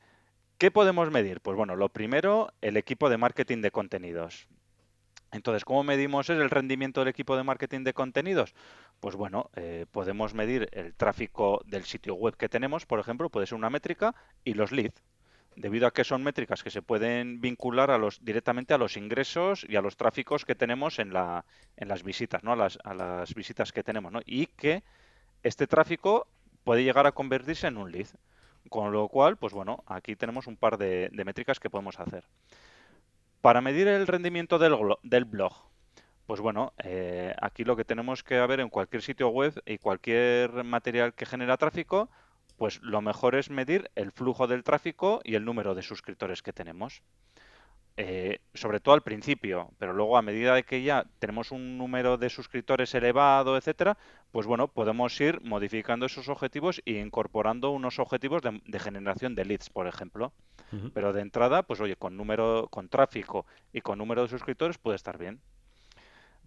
¿qué 0.59 0.71
podemos 0.71 1.11
medir? 1.11 1.41
Pues 1.41 1.57
bueno, 1.57 1.77
lo 1.77 1.89
primero, 1.89 2.49
el 2.61 2.77
equipo 2.77 3.11
de 3.11 3.19
marketing 3.19 3.61
de 3.63 3.71
contenidos. 3.71 4.49
Entonces, 5.33 5.65
¿cómo 5.65 5.83
medimos 5.83 6.31
el 6.31 6.49
rendimiento 6.49 7.01
del 7.01 7.09
equipo 7.09 7.37
de 7.37 7.43
marketing 7.43 7.83
de 7.85 7.93
contenidos? 7.93 8.55
Pues 9.01 9.17
bueno, 9.17 9.51
eh, 9.57 9.85
podemos 9.91 10.35
medir 10.35 10.69
el 10.73 10.95
tráfico 10.95 11.63
del 11.67 11.85
sitio 11.85 12.15
web 12.15 12.37
que 12.37 12.49
tenemos, 12.49 12.87
por 12.87 13.01
ejemplo, 13.01 13.29
puede 13.29 13.47
ser 13.47 13.59
una 13.59 13.69
métrica, 13.69 14.15
y 14.45 14.55
los 14.55 14.73
leads 14.73 15.03
debido 15.57 15.87
a 15.87 15.93
que 15.93 16.05
son 16.05 16.23
métricas 16.23 16.63
que 16.63 16.71
se 16.71 16.83
pueden 16.83 17.41
vincular 17.41 17.91
a 17.91 17.99
los, 17.99 18.25
directamente 18.25 18.75
a 18.75 18.79
los 18.79 18.97
ingresos 18.97 19.67
y 19.69 19.77
a 19.77 19.81
los 19.81 19.97
tráficos 19.97 20.45
que 20.45 20.55
tenemos 20.55 20.99
en, 20.99 21.13
la, 21.13 21.45
en 21.77 21.89
las 21.89 22.03
visitas, 22.03 22.45
¿no? 22.45 22.53
A 22.53 22.57
las, 22.57 22.79
a 22.85 22.95
las 22.95 23.35
visitas 23.35 23.73
que 23.73 23.83
tenemos, 23.83 24.13
¿no? 24.13 24.21
Y 24.25 24.47
que 24.47 24.85
este 25.43 25.67
tráfico 25.67 26.29
puede 26.63 26.85
llegar 26.85 27.07
a 27.07 27.13
convertirse 27.13 27.67
en 27.67 27.79
un 27.79 27.91
lead. 27.91 28.09
Con 28.69 28.93
lo 28.93 29.09
cual, 29.09 29.37
pues 29.37 29.53
bueno, 29.53 29.85
aquí 29.87 30.17
tenemos 30.17 30.47
un 30.47 30.57
par 30.57 30.77
de, 30.77 31.09
métricas 31.25 31.61
que 31.61 31.71
podemos 31.71 31.99
hacer. 32.01 32.25
Para 33.41 33.61
medir 33.61 33.87
el 33.87 34.07
rendimiento 34.07 34.59
del, 34.59 34.77
del 35.05 35.25
blog, 35.25 35.55
pues 36.27 36.41
bueno, 36.41 36.73
eh, 36.83 37.33
aquí 37.41 37.63
lo 37.63 37.77
que 37.77 37.85
tenemos 37.85 38.25
que 38.25 38.45
ver 38.47 38.59
en 38.59 38.69
cualquier 38.69 39.03
sitio 39.03 39.29
web 39.29 39.55
y 39.65 39.79
cualquier 39.79 40.65
material 40.65 41.15
que 41.15 41.27
genera 41.27 41.57
tráfico, 41.57 42.11
pues 42.57 42.81
lo 42.83 43.01
mejor 43.01 43.35
es 43.35 43.51
medir 43.51 43.91
el 43.95 44.13
flujo 44.13 44.47
del 44.47 44.65
tráfico 44.65 45.21
y 45.25 45.35
el 45.35 45.45
número 45.45 45.75
de 45.75 45.83
suscriptores 45.83 46.43
que 46.43 46.53
tenemos. 46.53 47.03
Eh, 47.99 48.41
sobre 48.53 48.79
todo 48.79 48.95
al 48.95 49.03
principio, 49.03 49.71
pero 49.79 49.95
luego 49.95 50.19
a 50.19 50.23
medida 50.23 50.55
de 50.55 50.65
que 50.65 50.83
ya 50.83 51.07
tenemos 51.19 51.51
un 51.51 51.79
número 51.79 52.19
de 52.19 52.29
suscriptores 52.29 52.95
elevado, 52.95 53.57
etcétera, 53.57 53.97
pues 54.33 54.47
bueno, 54.47 54.69
podemos 54.69 55.19
ir 55.19 55.41
modificando 55.41 56.05
esos 56.05 56.29
objetivos 56.29 56.83
e 56.85 57.01
incorporando 57.01 57.71
unos 57.71 57.99
objetivos 57.99 58.43
de, 58.43 58.79
generación 58.79 59.35
de 59.35 59.47
leads, 59.47 59.71
por 59.71 59.87
ejemplo. 59.87 60.33
Pero 60.93 61.15
de 61.15 61.23
entrada, 61.23 61.63
pues 61.63 61.81
oye, 61.81 61.97
con 61.97 62.19
número, 62.19 62.69
con 62.71 62.89
tráfico 62.89 63.47
y 63.73 63.81
con 63.81 63.99
número 63.99 64.23
de 64.23 64.29
suscriptores 64.29 64.77
puede 64.77 64.97
estar 64.97 65.17
bien. 65.17 65.41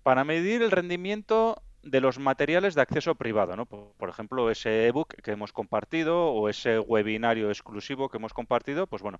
Para 0.03 0.23
medir 0.23 0.61
el 0.61 0.69
rendimiento 0.69 1.63
de 1.83 2.01
los 2.01 2.19
materiales 2.19 2.75
de 2.75 2.81
acceso 2.81 3.15
privado, 3.15 3.55
¿no? 3.55 3.65
Por, 3.65 4.09
ejemplo, 4.09 4.49
ese 4.51 4.87
ebook 4.87 5.15
que 5.21 5.31
hemos 5.31 5.53
compartido 5.53 6.27
o 6.27 6.49
ese 6.49 6.79
webinario 6.79 7.49
exclusivo 7.49 8.09
que 8.09 8.17
hemos 8.17 8.33
compartido, 8.33 8.87
pues 8.87 9.01
bueno, 9.01 9.19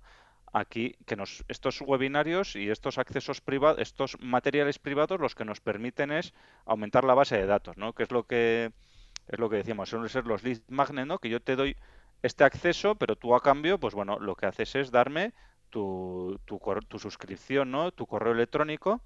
aquí 0.52 0.96
que 1.06 1.16
nos 1.16 1.44
estos 1.48 1.80
webinarios 1.80 2.56
y 2.56 2.70
estos 2.70 2.98
accesos 2.98 3.40
privados, 3.40 3.80
estos 3.80 4.20
materiales 4.20 4.78
privados, 4.78 5.20
los 5.20 5.34
que 5.34 5.44
nos 5.44 5.60
permiten 5.60 6.10
es 6.10 6.34
aumentar 6.66 7.04
la 7.04 7.14
base 7.14 7.38
de 7.38 7.46
datos, 7.46 7.76
¿no? 7.78 7.94
Que 7.94 8.02
es 8.02 8.10
lo 8.10 8.24
que 8.24 8.72
es 9.28 9.38
lo 9.38 9.48
que 9.48 9.56
decíamos, 9.56 9.88
suelen 9.88 10.08
ser 10.08 10.26
los 10.26 10.42
lead 10.42 10.60
magnet, 10.68 11.06
¿no? 11.06 11.18
Que 11.18 11.30
yo 11.30 11.40
te 11.40 11.56
doy 11.56 11.76
este 12.22 12.44
acceso, 12.44 12.96
pero 12.96 13.16
tú 13.16 13.34
a 13.34 13.40
cambio, 13.40 13.78
pues 13.78 13.94
bueno, 13.94 14.18
lo 14.18 14.34
que 14.34 14.46
haces 14.46 14.74
es 14.74 14.90
darme 14.90 15.32
tu, 15.70 16.38
tu, 16.44 16.60
tu 16.88 16.98
suscripción, 16.98 17.70
¿no? 17.70 17.92
Tu 17.92 18.06
correo 18.06 18.32
electrónico 18.32 19.00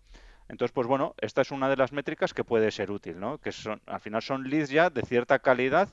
entonces, 0.48 0.72
pues 0.72 0.86
bueno, 0.86 1.14
esta 1.20 1.40
es 1.40 1.50
una 1.50 1.68
de 1.68 1.76
las 1.76 1.92
métricas 1.92 2.34
que 2.34 2.44
puede 2.44 2.70
ser 2.70 2.90
útil, 2.90 3.18
¿no? 3.18 3.38
Que 3.38 3.52
son, 3.52 3.80
al 3.86 4.00
final 4.00 4.22
son 4.22 4.48
leads 4.48 4.70
ya 4.70 4.90
de 4.90 5.02
cierta 5.02 5.38
calidad 5.38 5.88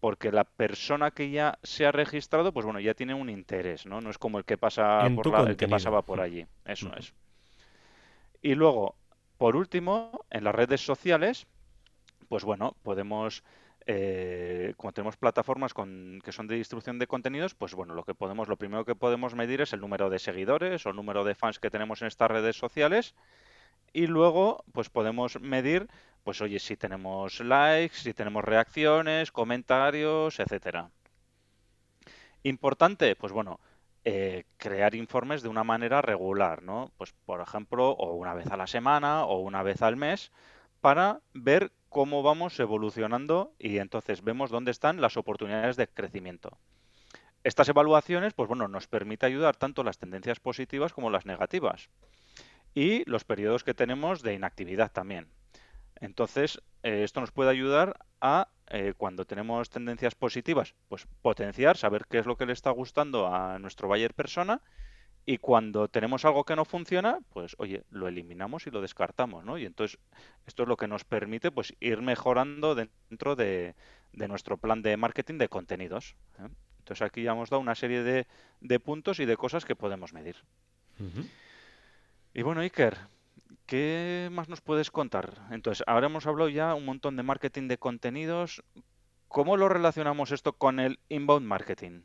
porque 0.00 0.30
la 0.30 0.44
persona 0.44 1.10
que 1.10 1.30
ya 1.30 1.58
se 1.62 1.86
ha 1.86 1.92
registrado, 1.92 2.52
pues 2.52 2.64
bueno, 2.66 2.80
ya 2.80 2.94
tiene 2.94 3.14
un 3.14 3.30
interés, 3.30 3.86
¿no? 3.86 4.00
No 4.00 4.10
es 4.10 4.18
como 4.18 4.38
el 4.38 4.44
que 4.44 4.58
pasa 4.58 5.08
por 5.14 5.48
el 5.48 5.56
que 5.56 5.68
pasaba 5.68 6.02
por 6.02 6.20
allí. 6.20 6.46
Eso 6.66 6.94
es. 6.96 7.14
Y 8.42 8.54
luego, 8.54 8.94
por 9.38 9.56
último, 9.56 10.24
en 10.30 10.44
las 10.44 10.54
redes 10.54 10.84
sociales, 10.84 11.46
pues 12.28 12.44
bueno, 12.44 12.76
podemos 12.82 13.42
eh, 13.86 14.74
como 14.76 14.92
tenemos 14.92 15.16
plataformas 15.16 15.72
con, 15.72 16.20
que 16.24 16.32
son 16.32 16.48
de 16.48 16.56
distribución 16.56 16.98
de 16.98 17.06
contenidos, 17.06 17.54
pues 17.54 17.74
bueno, 17.74 17.94
lo 17.94 18.02
que 18.02 18.14
podemos, 18.14 18.48
lo 18.48 18.56
primero 18.56 18.84
que 18.84 18.96
podemos 18.96 19.34
medir 19.34 19.60
es 19.60 19.72
el 19.72 19.80
número 19.80 20.10
de 20.10 20.18
seguidores 20.18 20.84
o 20.84 20.90
el 20.90 20.96
número 20.96 21.24
de 21.24 21.36
fans 21.36 21.60
que 21.60 21.70
tenemos 21.70 22.02
en 22.02 22.08
estas 22.08 22.30
redes 22.30 22.56
sociales 22.56 23.14
y 23.96 24.06
luego 24.06 24.62
pues 24.72 24.90
podemos 24.90 25.40
medir 25.40 25.88
pues 26.22 26.42
oye 26.42 26.58
si 26.58 26.76
tenemos 26.76 27.40
likes, 27.40 27.96
si 27.96 28.12
tenemos 28.12 28.44
reacciones, 28.44 29.32
comentarios, 29.32 30.38
etcétera. 30.38 30.90
Importante, 32.42 33.16
pues 33.16 33.32
bueno, 33.32 33.58
eh, 34.04 34.44
crear 34.58 34.94
informes 34.94 35.40
de 35.42 35.48
una 35.48 35.64
manera 35.64 36.02
regular, 36.02 36.62
¿no? 36.62 36.92
Pues 36.98 37.14
por 37.24 37.40
ejemplo, 37.40 37.92
o 37.92 38.12
una 38.16 38.34
vez 38.34 38.48
a 38.48 38.58
la 38.58 38.66
semana 38.66 39.24
o 39.24 39.38
una 39.38 39.62
vez 39.62 39.80
al 39.80 39.96
mes, 39.96 40.30
para 40.82 41.20
ver 41.32 41.72
cómo 41.88 42.22
vamos 42.22 42.60
evolucionando 42.60 43.54
y 43.58 43.78
entonces 43.78 44.22
vemos 44.22 44.50
dónde 44.50 44.72
están 44.72 45.00
las 45.00 45.16
oportunidades 45.16 45.76
de 45.76 45.88
crecimiento. 45.88 46.58
Estas 47.44 47.70
evaluaciones, 47.70 48.34
pues 48.34 48.48
bueno, 48.48 48.68
nos 48.68 48.88
permite 48.88 49.24
ayudar 49.24 49.56
tanto 49.56 49.82
las 49.84 49.96
tendencias 49.96 50.38
positivas 50.38 50.92
como 50.92 51.08
las 51.08 51.24
negativas 51.24 51.88
y 52.76 53.08
los 53.10 53.24
periodos 53.24 53.64
que 53.64 53.72
tenemos 53.72 54.22
de 54.22 54.34
inactividad 54.34 54.92
también. 54.92 55.28
Entonces, 55.98 56.62
eh, 56.82 57.04
esto 57.04 57.22
nos 57.22 57.32
puede 57.32 57.48
ayudar 57.48 57.96
a, 58.20 58.48
eh, 58.68 58.92
cuando 58.94 59.24
tenemos 59.24 59.70
tendencias 59.70 60.14
positivas, 60.14 60.74
pues 60.88 61.08
potenciar, 61.22 61.78
saber 61.78 62.04
qué 62.06 62.18
es 62.18 62.26
lo 62.26 62.36
que 62.36 62.44
le 62.44 62.52
está 62.52 62.70
gustando 62.70 63.34
a 63.34 63.58
nuestro 63.58 63.88
buyer 63.88 64.12
persona 64.12 64.60
y 65.24 65.38
cuando 65.38 65.88
tenemos 65.88 66.26
algo 66.26 66.44
que 66.44 66.54
no 66.54 66.66
funciona, 66.66 67.20
pues 67.30 67.56
oye, 67.58 67.82
lo 67.88 68.08
eliminamos 68.08 68.66
y 68.66 68.70
lo 68.70 68.82
descartamos, 68.82 69.42
¿no? 69.42 69.56
Y 69.56 69.64
entonces 69.64 69.98
esto 70.46 70.64
es 70.64 70.68
lo 70.68 70.76
que 70.76 70.86
nos 70.86 71.02
permite 71.04 71.50
pues 71.50 71.74
ir 71.80 72.02
mejorando 72.02 72.74
dentro 72.74 73.36
de, 73.36 73.74
nuestro 74.12 74.58
plan 74.58 74.82
de 74.82 74.98
marketing 74.98 75.38
de 75.38 75.48
contenidos. 75.48 76.14
¿eh? 76.40 76.48
Entonces 76.80 77.00
aquí 77.00 77.22
ya 77.22 77.32
hemos 77.32 77.48
dado 77.48 77.62
una 77.62 77.74
serie 77.74 78.02
de, 78.02 78.80
puntos 78.80 79.18
y 79.18 79.24
de 79.24 79.38
cosas 79.38 79.64
que 79.64 79.74
podemos 79.74 80.12
medir. 80.12 80.36
Y 82.36 82.42
bueno, 82.42 82.60
Iker, 82.60 82.98
¿qué 83.64 84.28
más 84.30 84.50
nos 84.50 84.60
puedes 84.60 84.90
contar? 84.90 85.32
Entonces, 85.50 85.82
ahora 85.86 86.08
hemos 86.08 86.26
hablado 86.26 86.50
ya 86.50 86.74
un 86.74 86.84
montón 86.84 87.16
de 87.16 87.22
marketing 87.22 87.66
de 87.66 87.78
contenidos. 87.78 88.62
¿Cómo 89.26 89.56
lo 89.56 89.70
relacionamos 89.70 90.32
esto 90.32 90.52
con 90.52 90.78
el 90.78 90.98
inbound 91.08 91.46
marketing? 91.46 92.02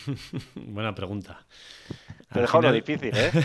Buena 0.54 0.94
pregunta. 0.94 1.46
Te 2.32 2.38
he 2.38 2.40
dejado 2.40 2.62
lo 2.62 2.72
difícil, 2.72 3.12
¿eh? 3.14 3.30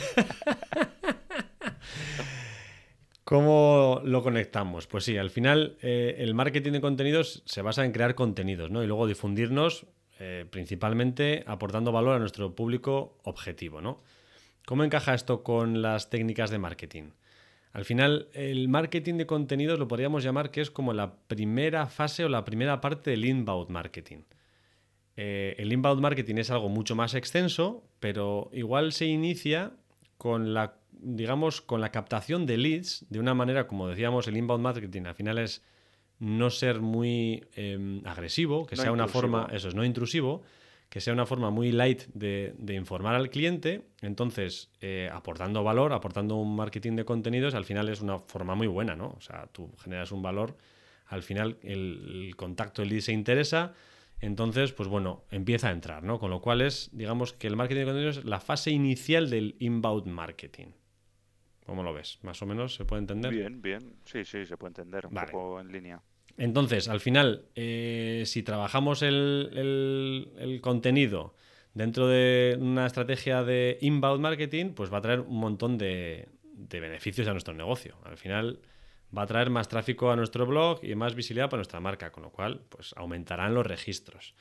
¿Cómo 3.25 3.99
lo 4.05 4.23
conectamos? 4.23 4.87
Pues 4.87 5.03
sí, 5.03 5.17
al 5.17 5.31
final 5.31 5.75
eh, 5.81 6.15
el 6.19 6.35
marketing 6.35 6.71
de 6.71 6.79
contenidos 6.79 7.43
se 7.45 7.61
basa 7.61 7.83
en 7.83 7.91
crear 7.91 8.15
contenidos 8.15 8.71
¿no? 8.71 8.81
y 8.81 8.87
luego 8.87 9.07
difundirnos 9.07 9.87
eh, 10.19 10.45
principalmente 10.49 11.43
aportando 11.47 11.91
valor 11.91 12.15
a 12.15 12.19
nuestro 12.19 12.55
público 12.55 13.17
objetivo. 13.23 13.81
¿no? 13.81 14.01
¿Cómo 14.69 14.83
encaja 14.83 15.15
esto 15.15 15.41
con 15.41 15.81
las 15.81 16.11
técnicas 16.11 16.51
de 16.51 16.59
marketing? 16.59 17.09
Al 17.73 17.85
final, 17.85 18.27
el 18.33 18.67
marketing 18.67 19.15
de 19.15 19.25
contenidos 19.25 19.79
lo 19.79 19.87
podríamos 19.87 20.23
llamar 20.23 20.51
que 20.51 20.61
es 20.61 20.69
como 20.69 20.93
la 20.93 21.15
primera 21.27 21.87
fase 21.87 22.23
o 22.23 22.29
la 22.29 22.45
primera 22.45 22.79
parte 22.79 23.09
del 23.09 23.25
inbound 23.25 23.71
marketing. 23.71 24.19
Eh, 25.17 25.55
el 25.57 25.73
inbound 25.73 25.99
marketing 25.99 26.35
es 26.35 26.51
algo 26.51 26.69
mucho 26.69 26.95
más 26.95 27.15
extenso, 27.15 27.83
pero 27.99 28.51
igual 28.53 28.91
se 28.91 29.07
inicia 29.07 29.71
con 30.19 30.53
la, 30.53 30.75
digamos, 30.91 31.61
con 31.61 31.81
la 31.81 31.91
captación 31.91 32.45
de 32.45 32.57
leads 32.57 33.07
de 33.09 33.17
una 33.17 33.33
manera, 33.33 33.65
como 33.65 33.87
decíamos, 33.87 34.27
el 34.27 34.37
inbound 34.37 34.63
marketing 34.63 35.05
al 35.07 35.15
final 35.15 35.39
es 35.39 35.65
no 36.19 36.51
ser 36.51 36.79
muy 36.79 37.43
em, 37.55 38.05
agresivo, 38.05 38.67
que 38.67 38.75
sea 38.75 38.91
una 38.91 39.07
forma, 39.07 39.47
eso 39.51 39.69
es, 39.69 39.73
no 39.73 39.83
intrusivo, 39.83 40.43
que 40.89 41.01
sea 41.01 41.13
una 41.13 41.27
forma 41.27 41.51
muy 41.51 41.71
light 41.71 42.03
de, 42.13 42.55
informar 42.73 43.15
al 43.15 43.29
cliente. 43.29 43.85
Entonces, 44.01 44.71
eh, 44.81 45.09
aportando 45.11 45.63
valor, 45.63 45.93
aportando 45.93 46.35
un 46.35 46.55
marketing 46.55 46.95
de 46.95 47.05
contenidos, 47.05 47.53
al 47.53 47.65
final 47.65 47.89
es 47.89 48.01
una 48.01 48.19
forma 48.19 48.55
muy 48.55 48.67
buena, 48.67 48.95
¿no? 48.95 49.09
O 49.15 49.21
sea, 49.21 49.47
tú 49.51 49.71
generas 49.77 50.11
un 50.11 50.23
valor, 50.23 50.57
al 51.05 51.21
final 51.21 51.57
el, 51.61 52.33
contacto, 52.35 52.81
el 52.81 52.89
lead 52.89 53.01
se 53.01 53.13
interesa, 53.13 53.73
entonces, 54.19 54.73
pues 54.73 54.89
bueno, 54.89 55.23
empieza 55.29 55.69
a 55.69 55.71
entrar, 55.71 56.03
¿no? 56.03 56.19
Con 56.19 56.31
lo 56.31 56.41
cual 56.41 56.61
es, 56.61 56.89
digamos 56.91 57.33
que 57.33 57.47
el 57.47 57.55
marketing 57.55 57.81
de 57.81 57.85
contenidos 57.85 58.17
es 58.17 58.25
la 58.25 58.39
fase 58.39 58.71
inicial 58.71 59.29
del 59.29 59.55
inbound 59.59 60.07
marketing. 60.07 60.71
¿Cómo 61.65 61.83
lo 61.83 61.93
ves? 61.93 62.17
¿Más 62.23 62.41
o 62.41 62.47
menos 62.47 62.73
se 62.73 62.83
puede 62.83 63.01
entender? 63.01 63.31
Bien, 63.31 63.61
bien. 63.61 63.97
Sí, 64.03 64.25
sí, 64.25 64.45
se 64.47 64.57
puede 64.57 64.71
entender 64.71 65.05
un 65.05 65.13
poco 65.13 65.59
en 65.59 65.71
línea. 65.71 66.01
Entonces, 66.39 66.87
al 66.87 67.01
final, 67.01 67.43
eh, 67.53 68.23
si 68.25 68.43
trabajamos 68.43 69.01
el, 69.01 70.59
contenido 70.63 71.35
dentro 71.73 72.07
de 72.07 72.57
una 72.57 72.85
estrategia 72.85 73.43
de 73.43 73.77
inbound 73.81 74.21
marketing, 74.21 74.71
pues 74.73 74.91
va 74.91 74.99
a 74.99 75.01
traer 75.01 75.19
un 75.19 75.37
montón 75.37 75.77
de, 75.77 76.29
beneficios 76.53 77.27
a 77.27 77.33
nuestro 77.33 77.53
negocio. 77.53 77.97
Al 78.05 78.15
final 78.15 78.59
va 79.15 79.23
a 79.23 79.27
traer 79.27 79.49
más 79.49 79.67
tráfico 79.67 80.11
a 80.11 80.15
nuestro 80.15 80.45
blog 80.45 80.79
y 80.81 80.95
más 80.95 81.13
visibilidad 81.13 81.49
para 81.49 81.59
nuestra 81.59 81.81
marca, 81.81 82.09
con 82.13 82.23
lo 82.23 82.31
cual 82.31 82.61
pues 82.69 82.93
aumentarán 82.95 83.53
los 83.53 83.67
registros. 83.67 84.33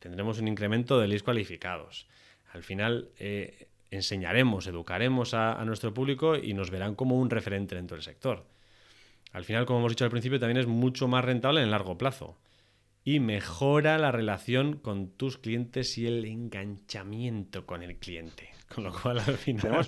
Tendremos 0.00 0.40
un 0.40 0.48
incremento 0.48 0.98
de 0.98 1.06
leads 1.06 1.22
cualificados. 1.22 2.08
Al 2.52 2.64
final 2.64 3.10
eh, 3.16 3.68
enseñaremos, 3.92 4.66
educaremos 4.66 5.34
a, 5.34 5.64
nuestro 5.64 5.94
público 5.94 6.36
y 6.36 6.52
nos 6.52 6.70
verán 6.70 6.96
como 6.96 7.16
un 7.16 7.30
referente 7.30 7.76
dentro 7.76 7.96
del 7.96 8.02
sector. 8.02 8.44
Al 9.34 9.44
final, 9.44 9.66
como 9.66 9.80
hemos 9.80 9.92
dicho 9.92 10.04
al 10.04 10.12
principio, 10.12 10.38
también 10.38 10.58
es 10.58 10.68
mucho 10.68 11.08
más 11.08 11.24
rentable 11.24 11.58
en 11.58 11.64
el 11.64 11.72
largo 11.72 11.98
plazo. 11.98 12.38
Y 13.02 13.18
mejora 13.18 13.98
la 13.98 14.12
relación 14.12 14.78
con 14.78 15.08
tus 15.10 15.38
clientes 15.38 15.98
y 15.98 16.06
el 16.06 16.24
enganchamiento 16.24 17.66
con 17.66 17.82
el 17.82 17.96
cliente. 17.96 18.53
Con 18.74 18.84
lo 18.84 18.92
cual, 18.92 19.18
al 19.18 19.36
final. 19.36 19.86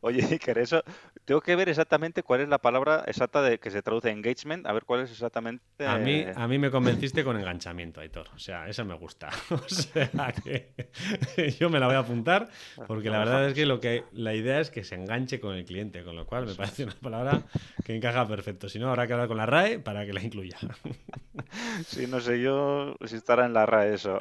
Oye, 0.00 0.22
Iker, 0.32 0.58
eso. 0.58 0.82
Tengo 1.24 1.40
que 1.40 1.56
ver 1.56 1.68
exactamente 1.68 2.22
cuál 2.22 2.40
es 2.42 2.48
la 2.48 2.58
palabra 2.58 3.04
exacta 3.06 3.40
de 3.42 3.58
que 3.58 3.70
se 3.70 3.82
traduce 3.82 4.10
engagement. 4.10 4.66
A 4.66 4.72
ver 4.72 4.84
cuál 4.84 5.00
es 5.02 5.10
exactamente. 5.10 5.86
A 5.86 5.98
mí, 5.98 6.24
a 6.34 6.46
mí 6.46 6.58
me 6.58 6.70
convenciste 6.70 7.24
con 7.24 7.38
enganchamiento, 7.38 8.00
Aitor. 8.00 8.28
O 8.34 8.38
sea, 8.38 8.68
esa 8.68 8.84
me 8.84 8.94
gusta. 8.94 9.30
O 9.54 9.68
sea, 9.68 10.32
que 10.32 10.74
yo 11.58 11.70
me 11.70 11.78
la 11.80 11.86
voy 11.86 11.94
a 11.94 12.00
apuntar 12.00 12.48
porque 12.86 13.08
la 13.08 13.18
verdad 13.18 13.48
es 13.48 13.54
que 13.54 13.64
lo 13.66 13.80
que 13.80 14.04
la 14.12 14.34
idea 14.34 14.60
es 14.60 14.70
que 14.70 14.84
se 14.84 14.94
enganche 14.94 15.40
con 15.40 15.54
el 15.54 15.64
cliente, 15.64 16.02
con 16.04 16.16
lo 16.16 16.26
cual 16.26 16.46
me 16.46 16.54
parece 16.54 16.84
una 16.84 16.94
palabra 16.94 17.42
que 17.84 17.96
encaja 17.96 18.26
perfecto. 18.26 18.68
Si 18.68 18.78
no, 18.78 18.88
habrá 18.90 19.06
que 19.06 19.14
hablar 19.14 19.28
con 19.28 19.36
la 19.36 19.46
RAE 19.46 19.78
para 19.78 20.04
que 20.04 20.12
la 20.12 20.22
incluya. 20.22 20.58
Sí, 21.86 22.06
no 22.06 22.20
sé 22.20 22.40
yo 22.40 22.96
si 23.06 23.16
estará 23.16 23.46
en 23.46 23.54
la 23.54 23.64
RAE 23.64 23.94
eso. 23.94 24.18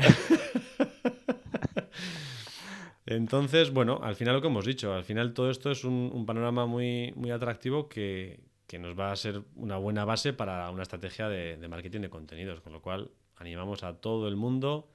Entonces, 3.05 3.71
bueno, 3.71 3.99
al 4.01 4.15
final 4.15 4.35
lo 4.35 4.41
que 4.41 4.47
hemos 4.47 4.65
dicho, 4.65 4.93
al 4.93 5.03
final 5.03 5.33
todo 5.33 5.49
esto 5.49 5.71
es 5.71 5.83
un, 5.83 6.25
panorama 6.25 6.65
muy, 6.65 7.11
muy 7.15 7.31
atractivo 7.31 7.89
que, 7.89 8.39
que 8.65 8.79
nos 8.79 8.97
va 8.97 9.11
a 9.11 9.15
ser 9.15 9.41
una 9.55 9.77
buena 9.77 10.05
base 10.05 10.31
para 10.33 10.69
una 10.69 10.83
estrategia 10.83 11.27
de, 11.27 11.57
de 11.57 11.67
marketing 11.67 12.01
de 12.01 12.09
contenidos, 12.09 12.61
con 12.61 12.71
lo 12.71 12.81
cual 12.81 13.11
animamos 13.35 13.83
a 13.83 13.97
todo 13.97 14.27
el 14.27 14.35
mundo 14.35 14.89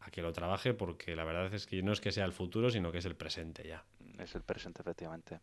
a 0.00 0.10
que 0.10 0.22
lo 0.22 0.32
trabaje 0.32 0.74
porque 0.74 1.14
la 1.14 1.24
verdad 1.24 1.52
es 1.54 1.66
que 1.66 1.82
no 1.82 1.92
es 1.92 2.00
que 2.00 2.10
sea 2.10 2.24
el 2.24 2.32
futuro, 2.32 2.70
sino 2.70 2.90
que 2.90 2.98
es 2.98 3.04
el 3.04 3.14
presente 3.14 3.66
ya. 3.66 3.84
Es 4.18 4.34
el 4.34 4.42
presente, 4.42 4.82
efectivamente. 4.82 5.40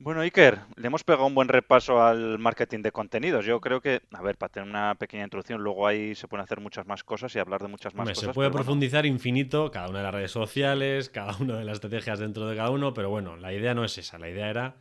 Bueno, 0.00 0.20
Iker, 0.20 0.60
le 0.76 0.86
hemos 0.86 1.02
pegado 1.02 1.26
un 1.26 1.34
buen 1.34 1.48
repaso 1.48 2.00
al 2.00 2.38
marketing 2.38 2.82
de 2.82 2.92
contenidos. 2.92 3.44
Yo 3.44 3.60
creo 3.60 3.80
que, 3.80 4.02
a 4.12 4.22
ver, 4.22 4.36
para 4.36 4.52
tener 4.52 4.68
una 4.68 4.94
pequeña 4.94 5.24
introducción, 5.24 5.60
luego 5.60 5.88
ahí 5.88 6.14
se 6.14 6.28
pueden 6.28 6.44
hacer 6.44 6.60
muchas 6.60 6.86
más 6.86 7.02
cosas 7.02 7.34
y 7.34 7.40
hablar 7.40 7.62
de 7.62 7.68
muchas 7.68 7.94
más 7.94 8.02
Hombre, 8.04 8.14
cosas. 8.14 8.28
se 8.28 8.32
puede 8.32 8.48
bueno, 8.48 8.64
profundizar 8.64 9.06
infinito 9.06 9.72
cada 9.72 9.88
una 9.88 9.98
de 9.98 10.04
las 10.04 10.14
redes 10.14 10.30
sociales, 10.30 11.10
cada 11.10 11.36
una 11.38 11.58
de 11.58 11.64
las 11.64 11.74
estrategias 11.74 12.20
dentro 12.20 12.46
de 12.48 12.56
cada 12.56 12.70
uno, 12.70 12.94
pero 12.94 13.10
bueno, 13.10 13.36
la 13.36 13.52
idea 13.52 13.74
no 13.74 13.84
es 13.84 13.98
esa, 13.98 14.18
la 14.18 14.28
idea 14.28 14.48
era 14.48 14.76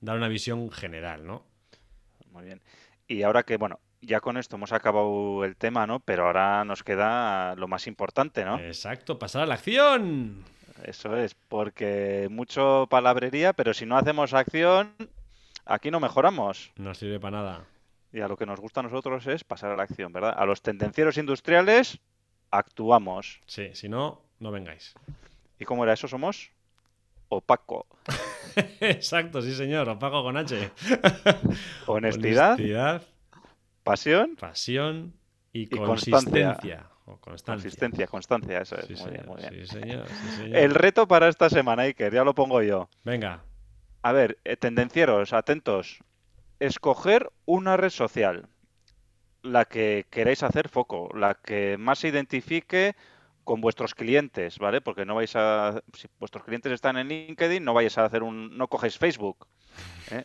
dar 0.00 0.16
una 0.16 0.28
visión 0.28 0.70
general, 0.70 1.26
¿no? 1.26 1.44
Muy 2.30 2.44
bien. 2.44 2.62
Y 3.06 3.22
ahora 3.22 3.42
que, 3.42 3.58
bueno, 3.58 3.80
ya 4.00 4.20
con 4.20 4.38
esto 4.38 4.56
hemos 4.56 4.72
acabado 4.72 5.44
el 5.44 5.56
tema, 5.56 5.86
¿no? 5.86 6.00
Pero 6.00 6.26
ahora 6.26 6.64
nos 6.64 6.82
queda 6.82 7.54
lo 7.56 7.68
más 7.68 7.86
importante, 7.86 8.46
¿no? 8.46 8.58
Exacto, 8.58 9.18
pasar 9.18 9.42
a 9.42 9.46
la 9.46 9.54
acción. 9.54 10.42
Eso 10.82 11.16
es, 11.16 11.34
porque 11.34 12.28
mucho 12.30 12.86
palabrería, 12.90 13.52
pero 13.52 13.72
si 13.74 13.86
no 13.86 13.96
hacemos 13.96 14.34
acción, 14.34 14.94
aquí 15.64 15.90
no 15.90 16.00
mejoramos. 16.00 16.72
No 16.76 16.94
sirve 16.94 17.20
para 17.20 17.38
nada. 17.38 17.64
Y 18.12 18.20
a 18.20 18.28
lo 18.28 18.36
que 18.36 18.46
nos 18.46 18.60
gusta 18.60 18.80
a 18.80 18.82
nosotros 18.82 19.26
es 19.26 19.44
pasar 19.44 19.70
a 19.72 19.76
la 19.76 19.84
acción, 19.84 20.12
¿verdad? 20.12 20.34
A 20.36 20.46
los 20.46 20.62
tendencieros 20.62 21.16
industriales 21.18 21.98
actuamos. 22.50 23.40
Sí, 23.46 23.70
si 23.74 23.88
no, 23.88 24.22
no 24.38 24.50
vengáis. 24.50 24.94
¿Y 25.58 25.64
cómo 25.64 25.84
era 25.84 25.92
eso? 25.92 26.08
Somos 26.08 26.50
opaco. 27.28 27.86
Exacto, 28.80 29.42
sí 29.42 29.54
señor, 29.54 29.88
os 29.88 29.98
pago 29.98 30.22
con 30.22 30.36
H. 30.36 30.70
Honestidad, 31.86 32.54
Honestidad, 32.54 33.02
pasión, 33.82 34.36
pasión 34.36 35.14
y, 35.52 35.66
consistencia. 35.66 36.86
Constancia. 37.04 37.52
consistencia, 37.52 38.06
constancia, 38.06 38.60
eso 38.60 38.76
es. 38.76 38.86
Sí, 38.86 38.94
muy 38.94 39.02
señor, 39.02 39.12
bien, 39.12 39.26
muy 39.26 39.36
bien. 39.36 39.54
sí, 39.54 39.66
señor, 39.66 40.08
sí, 40.08 40.28
señor. 40.36 40.56
El 40.56 40.74
reto 40.74 41.06
para 41.06 41.28
esta 41.28 41.50
semana, 41.50 41.82
Iker, 41.82 42.12
ya 42.12 42.24
lo 42.24 42.34
pongo 42.34 42.62
yo. 42.62 42.88
Venga, 43.04 43.44
A 44.02 44.12
ver, 44.12 44.38
eh, 44.44 44.56
tendencieros, 44.56 45.32
atentos. 45.32 45.98
Escoger 46.60 47.30
una 47.46 47.76
red 47.76 47.90
social, 47.90 48.48
la 49.42 49.64
que 49.66 50.06
queráis 50.10 50.42
hacer 50.42 50.68
foco, 50.68 51.08
la 51.14 51.34
que 51.34 51.76
más 51.78 51.98
se 51.98 52.08
identifique 52.08 52.94
con 53.44 53.60
vuestros 53.60 53.94
clientes, 53.94 54.58
¿vale? 54.58 54.80
Porque 54.80 55.04
no 55.04 55.14
vais 55.16 55.34
a, 55.36 55.82
si 55.92 56.08
vuestros 56.18 56.44
clientes 56.44 56.72
están 56.72 56.96
en 56.96 57.08
LinkedIn, 57.08 57.62
no 57.62 57.74
vais 57.74 57.96
a 57.98 58.04
hacer 58.06 58.22
un, 58.22 58.56
no 58.56 58.68
cogéis 58.68 58.96
Facebook. 58.96 59.46
¿eh? 60.10 60.24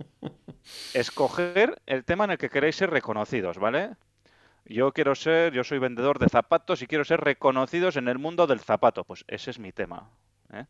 Escoger 0.94 1.80
el 1.86 2.04
tema 2.04 2.24
en 2.24 2.32
el 2.32 2.38
que 2.38 2.48
queréis 2.50 2.74
ser 2.76 2.90
reconocidos, 2.90 3.58
¿vale? 3.58 3.90
Yo 4.68 4.92
quiero 4.92 5.14
ser, 5.14 5.52
yo 5.52 5.62
soy 5.62 5.78
vendedor 5.78 6.18
de 6.18 6.28
zapatos 6.28 6.82
y 6.82 6.88
quiero 6.88 7.04
ser 7.04 7.20
reconocidos 7.20 7.96
en 7.96 8.08
el 8.08 8.18
mundo 8.18 8.48
del 8.48 8.58
zapato. 8.58 9.04
Pues 9.04 9.24
ese 9.28 9.52
es 9.52 9.60
mi 9.60 9.70
tema. 9.70 10.10
¿eh? 10.52 10.64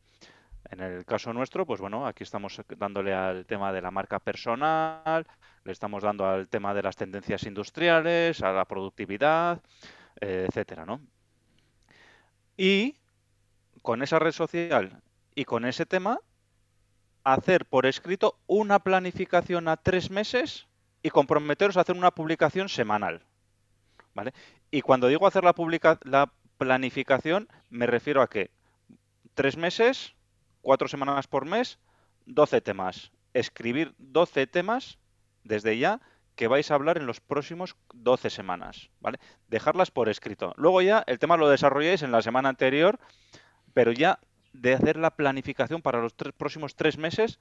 En 0.70 0.80
el 0.80 1.06
caso 1.06 1.32
nuestro, 1.32 1.64
pues 1.64 1.80
bueno, 1.80 2.06
aquí 2.06 2.22
estamos 2.22 2.60
dándole 2.76 3.14
al 3.14 3.46
tema 3.46 3.72
de 3.72 3.80
la 3.80 3.90
marca 3.90 4.18
personal, 4.18 5.26
le 5.64 5.72
estamos 5.72 6.02
dando 6.02 6.26
al 6.26 6.48
tema 6.48 6.74
de 6.74 6.82
las 6.82 6.96
tendencias 6.96 7.44
industriales, 7.44 8.42
a 8.42 8.52
la 8.52 8.66
productividad, 8.66 9.62
etcétera, 10.20 10.84
¿no? 10.84 11.00
Y 12.56 12.96
con 13.80 14.02
esa 14.02 14.18
red 14.18 14.32
social 14.32 15.00
y 15.34 15.44
con 15.44 15.64
ese 15.64 15.86
tema, 15.86 16.20
hacer 17.24 17.64
por 17.64 17.86
escrito 17.86 18.38
una 18.46 18.80
planificación 18.80 19.68
a 19.68 19.76
tres 19.76 20.10
meses 20.10 20.66
y 21.02 21.10
comprometeros 21.10 21.76
a 21.76 21.82
hacer 21.82 21.96
una 21.96 22.10
publicación 22.10 22.68
semanal. 22.68 23.22
¿Vale? 24.16 24.32
Y 24.70 24.80
cuando 24.80 25.08
digo 25.08 25.26
hacer 25.26 25.44
la, 25.44 25.52
publica- 25.54 26.00
la 26.02 26.32
planificación, 26.56 27.48
me 27.68 27.86
refiero 27.86 28.22
a 28.22 28.30
que 28.30 28.50
tres 29.34 29.58
meses, 29.58 30.14
cuatro 30.62 30.88
semanas 30.88 31.26
por 31.26 31.44
mes, 31.44 31.78
12 32.24 32.62
temas. 32.62 33.12
Escribir 33.34 33.94
12 33.98 34.46
temas 34.46 34.98
desde 35.44 35.76
ya 35.78 36.00
que 36.34 36.48
vais 36.48 36.70
a 36.70 36.74
hablar 36.76 36.96
en 36.96 37.06
los 37.06 37.20
próximos 37.20 37.76
12 37.92 38.30
semanas, 38.30 38.88
¿vale? 39.00 39.18
Dejarlas 39.48 39.90
por 39.90 40.08
escrito. 40.08 40.54
Luego 40.56 40.80
ya 40.80 41.04
el 41.06 41.18
tema 41.18 41.36
lo 41.36 41.50
desarrolláis 41.50 42.02
en 42.02 42.10
la 42.12 42.22
semana 42.22 42.48
anterior, 42.48 42.98
pero 43.74 43.92
ya 43.92 44.18
de 44.54 44.72
hacer 44.72 44.96
la 44.96 45.10
planificación 45.10 45.82
para 45.82 46.00
los 46.00 46.14
tres, 46.16 46.32
próximos 46.32 46.74
tres 46.74 46.96
meses 46.96 47.38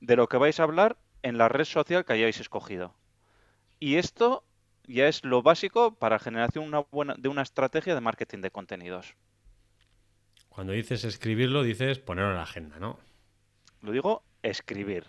de 0.00 0.16
lo 0.16 0.28
que 0.28 0.36
vais 0.36 0.60
a 0.60 0.64
hablar 0.64 0.98
en 1.22 1.38
la 1.38 1.48
red 1.48 1.64
social 1.64 2.04
que 2.04 2.12
hayáis 2.12 2.40
escogido. 2.40 2.94
Y 3.78 3.96
esto 3.96 4.44
ya 4.92 5.08
es 5.08 5.24
lo 5.24 5.42
básico 5.42 5.94
para 5.94 6.18
generación 6.18 6.64
una 6.64 6.80
buena, 6.90 7.14
de 7.18 7.28
una 7.28 7.42
estrategia 7.42 7.94
de 7.94 8.00
marketing 8.00 8.40
de 8.40 8.50
contenidos. 8.50 9.14
cuando 10.48 10.72
dices 10.72 11.04
escribirlo, 11.04 11.62
dices 11.62 11.98
ponerlo 11.98 12.30
en 12.32 12.36
la 12.36 12.42
agenda, 12.42 12.78
¿no? 12.78 12.98
Lo 13.82 13.92
digo 13.92 14.22
escribir. 14.42 15.04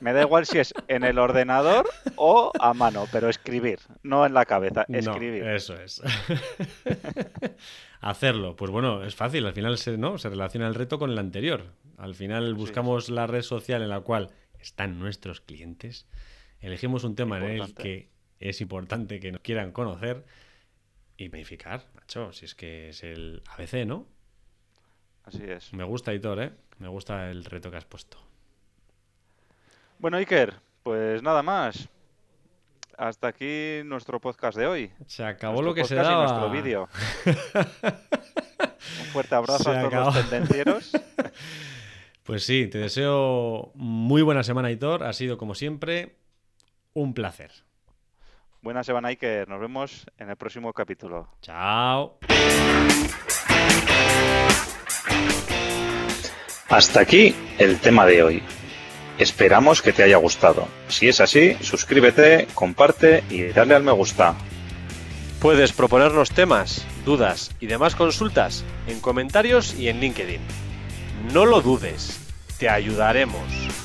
Me 0.00 0.12
da 0.12 0.22
igual 0.22 0.46
si 0.46 0.58
es 0.58 0.74
en 0.88 1.04
el 1.04 1.18
ordenador 1.18 1.86
o 2.16 2.50
a 2.58 2.74
mano, 2.74 3.04
pero 3.12 3.28
escribir, 3.28 3.78
no 4.02 4.26
en 4.26 4.34
la 4.34 4.44
cabeza, 4.46 4.84
No, 4.88 4.98
escribir. 4.98 5.44
eso 5.46 5.78
es. 5.80 6.02
Hacerlo. 8.00 8.56
Pues 8.56 8.70
bueno, 8.70 9.02
es 9.04 9.14
fácil. 9.14 9.46
Al 9.46 9.54
final 9.54 9.78
se, 9.78 9.96
¿no? 9.96 10.18
se 10.18 10.28
relaciona 10.28 10.66
el 10.66 10.74
reto 10.74 10.98
con 10.98 11.10
el 11.10 11.18
anterior. 11.18 11.64
Al 11.96 12.14
final 12.14 12.54
buscamos 12.54 13.08
la 13.08 13.26
red 13.26 13.42
social 13.42 13.82
en 13.82 13.88
la 13.88 14.00
cual 14.00 14.30
están 14.58 14.98
nuestros 14.98 15.40
clientes. 15.40 16.06
Elegimos 16.60 17.04
un 17.04 17.14
tema 17.14 17.38
en 17.38 17.44
el 17.62 17.74
que 17.74 18.10
es 18.48 18.60
importante 18.60 19.20
que 19.20 19.32
nos 19.32 19.40
quieran 19.40 19.72
conocer 19.72 20.24
y 21.16 21.28
planificar, 21.28 21.84
macho. 21.94 22.32
Si 22.32 22.44
es 22.44 22.54
que 22.54 22.90
es 22.90 23.02
el 23.02 23.42
ABC, 23.56 23.86
¿no? 23.86 24.06
Así 25.24 25.42
es. 25.44 25.72
Me 25.72 25.84
gusta, 25.84 26.12
Hitor, 26.12 26.42
¿eh? 26.42 26.52
Me 26.78 26.88
gusta 26.88 27.30
el 27.30 27.44
reto 27.44 27.70
que 27.70 27.76
has 27.78 27.84
puesto. 27.84 28.18
Bueno, 29.98 30.16
Iker, 30.18 30.54
pues 30.82 31.22
nada 31.22 31.42
más. 31.42 31.88
Hasta 32.98 33.28
aquí 33.28 33.80
nuestro 33.84 34.20
podcast 34.20 34.56
de 34.56 34.66
hoy. 34.66 34.92
Se 35.06 35.24
acabó 35.24 35.62
Nuestro 35.62 35.70
lo 35.70 35.74
que 35.74 35.84
se 35.84 35.96
podcast 35.96 36.10
y 36.10 36.12
daba. 36.12 36.26
nuestro 36.26 36.50
vídeo. 36.50 36.88
Un 39.00 39.06
fuerte 39.06 39.34
abrazo 39.34 39.64
Se 39.64 39.70
a 39.70 39.80
todos 39.80 39.86
acabó. 39.92 40.10
los 40.12 40.30
tendencieros. 40.30 40.92
Pues 42.24 42.42
sí, 42.42 42.68
te 42.68 42.78
deseo 42.78 43.70
muy 43.74 44.22
buena 44.22 44.42
semana, 44.42 44.70
Hitor. 44.70 45.04
Ha 45.04 45.12
sido, 45.12 45.36
como 45.36 45.54
siempre, 45.54 46.16
un 46.94 47.12
placer. 47.12 47.50
Buena 48.64 48.82
semana, 48.82 49.08
Iker. 49.08 49.46
Nos 49.46 49.60
vemos 49.60 50.06
en 50.18 50.30
el 50.30 50.36
próximo 50.36 50.72
capítulo. 50.72 51.28
Chao. 51.42 52.16
Hasta 56.70 57.00
aquí 57.00 57.34
el 57.58 57.78
tema 57.78 58.06
de 58.06 58.22
hoy. 58.22 58.42
Esperamos 59.18 59.82
que 59.82 59.92
te 59.92 60.02
haya 60.02 60.16
gustado. 60.16 60.66
Si 60.88 61.08
es 61.08 61.20
así, 61.20 61.52
suscríbete, 61.60 62.46
comparte 62.54 63.22
y 63.28 63.42
dale 63.42 63.74
al 63.74 63.82
me 63.82 63.92
gusta. 63.92 64.34
Puedes 65.42 65.74
proponernos 65.74 66.30
temas, 66.30 66.86
dudas 67.04 67.54
y 67.60 67.66
demás 67.66 67.94
consultas 67.94 68.64
en 68.86 68.98
comentarios 69.00 69.78
y 69.78 69.90
en 69.90 70.00
LinkedIn. 70.00 70.40
No 71.34 71.44
lo 71.44 71.60
dudes, 71.60 72.18
te 72.58 72.70
ayudaremos. 72.70 73.83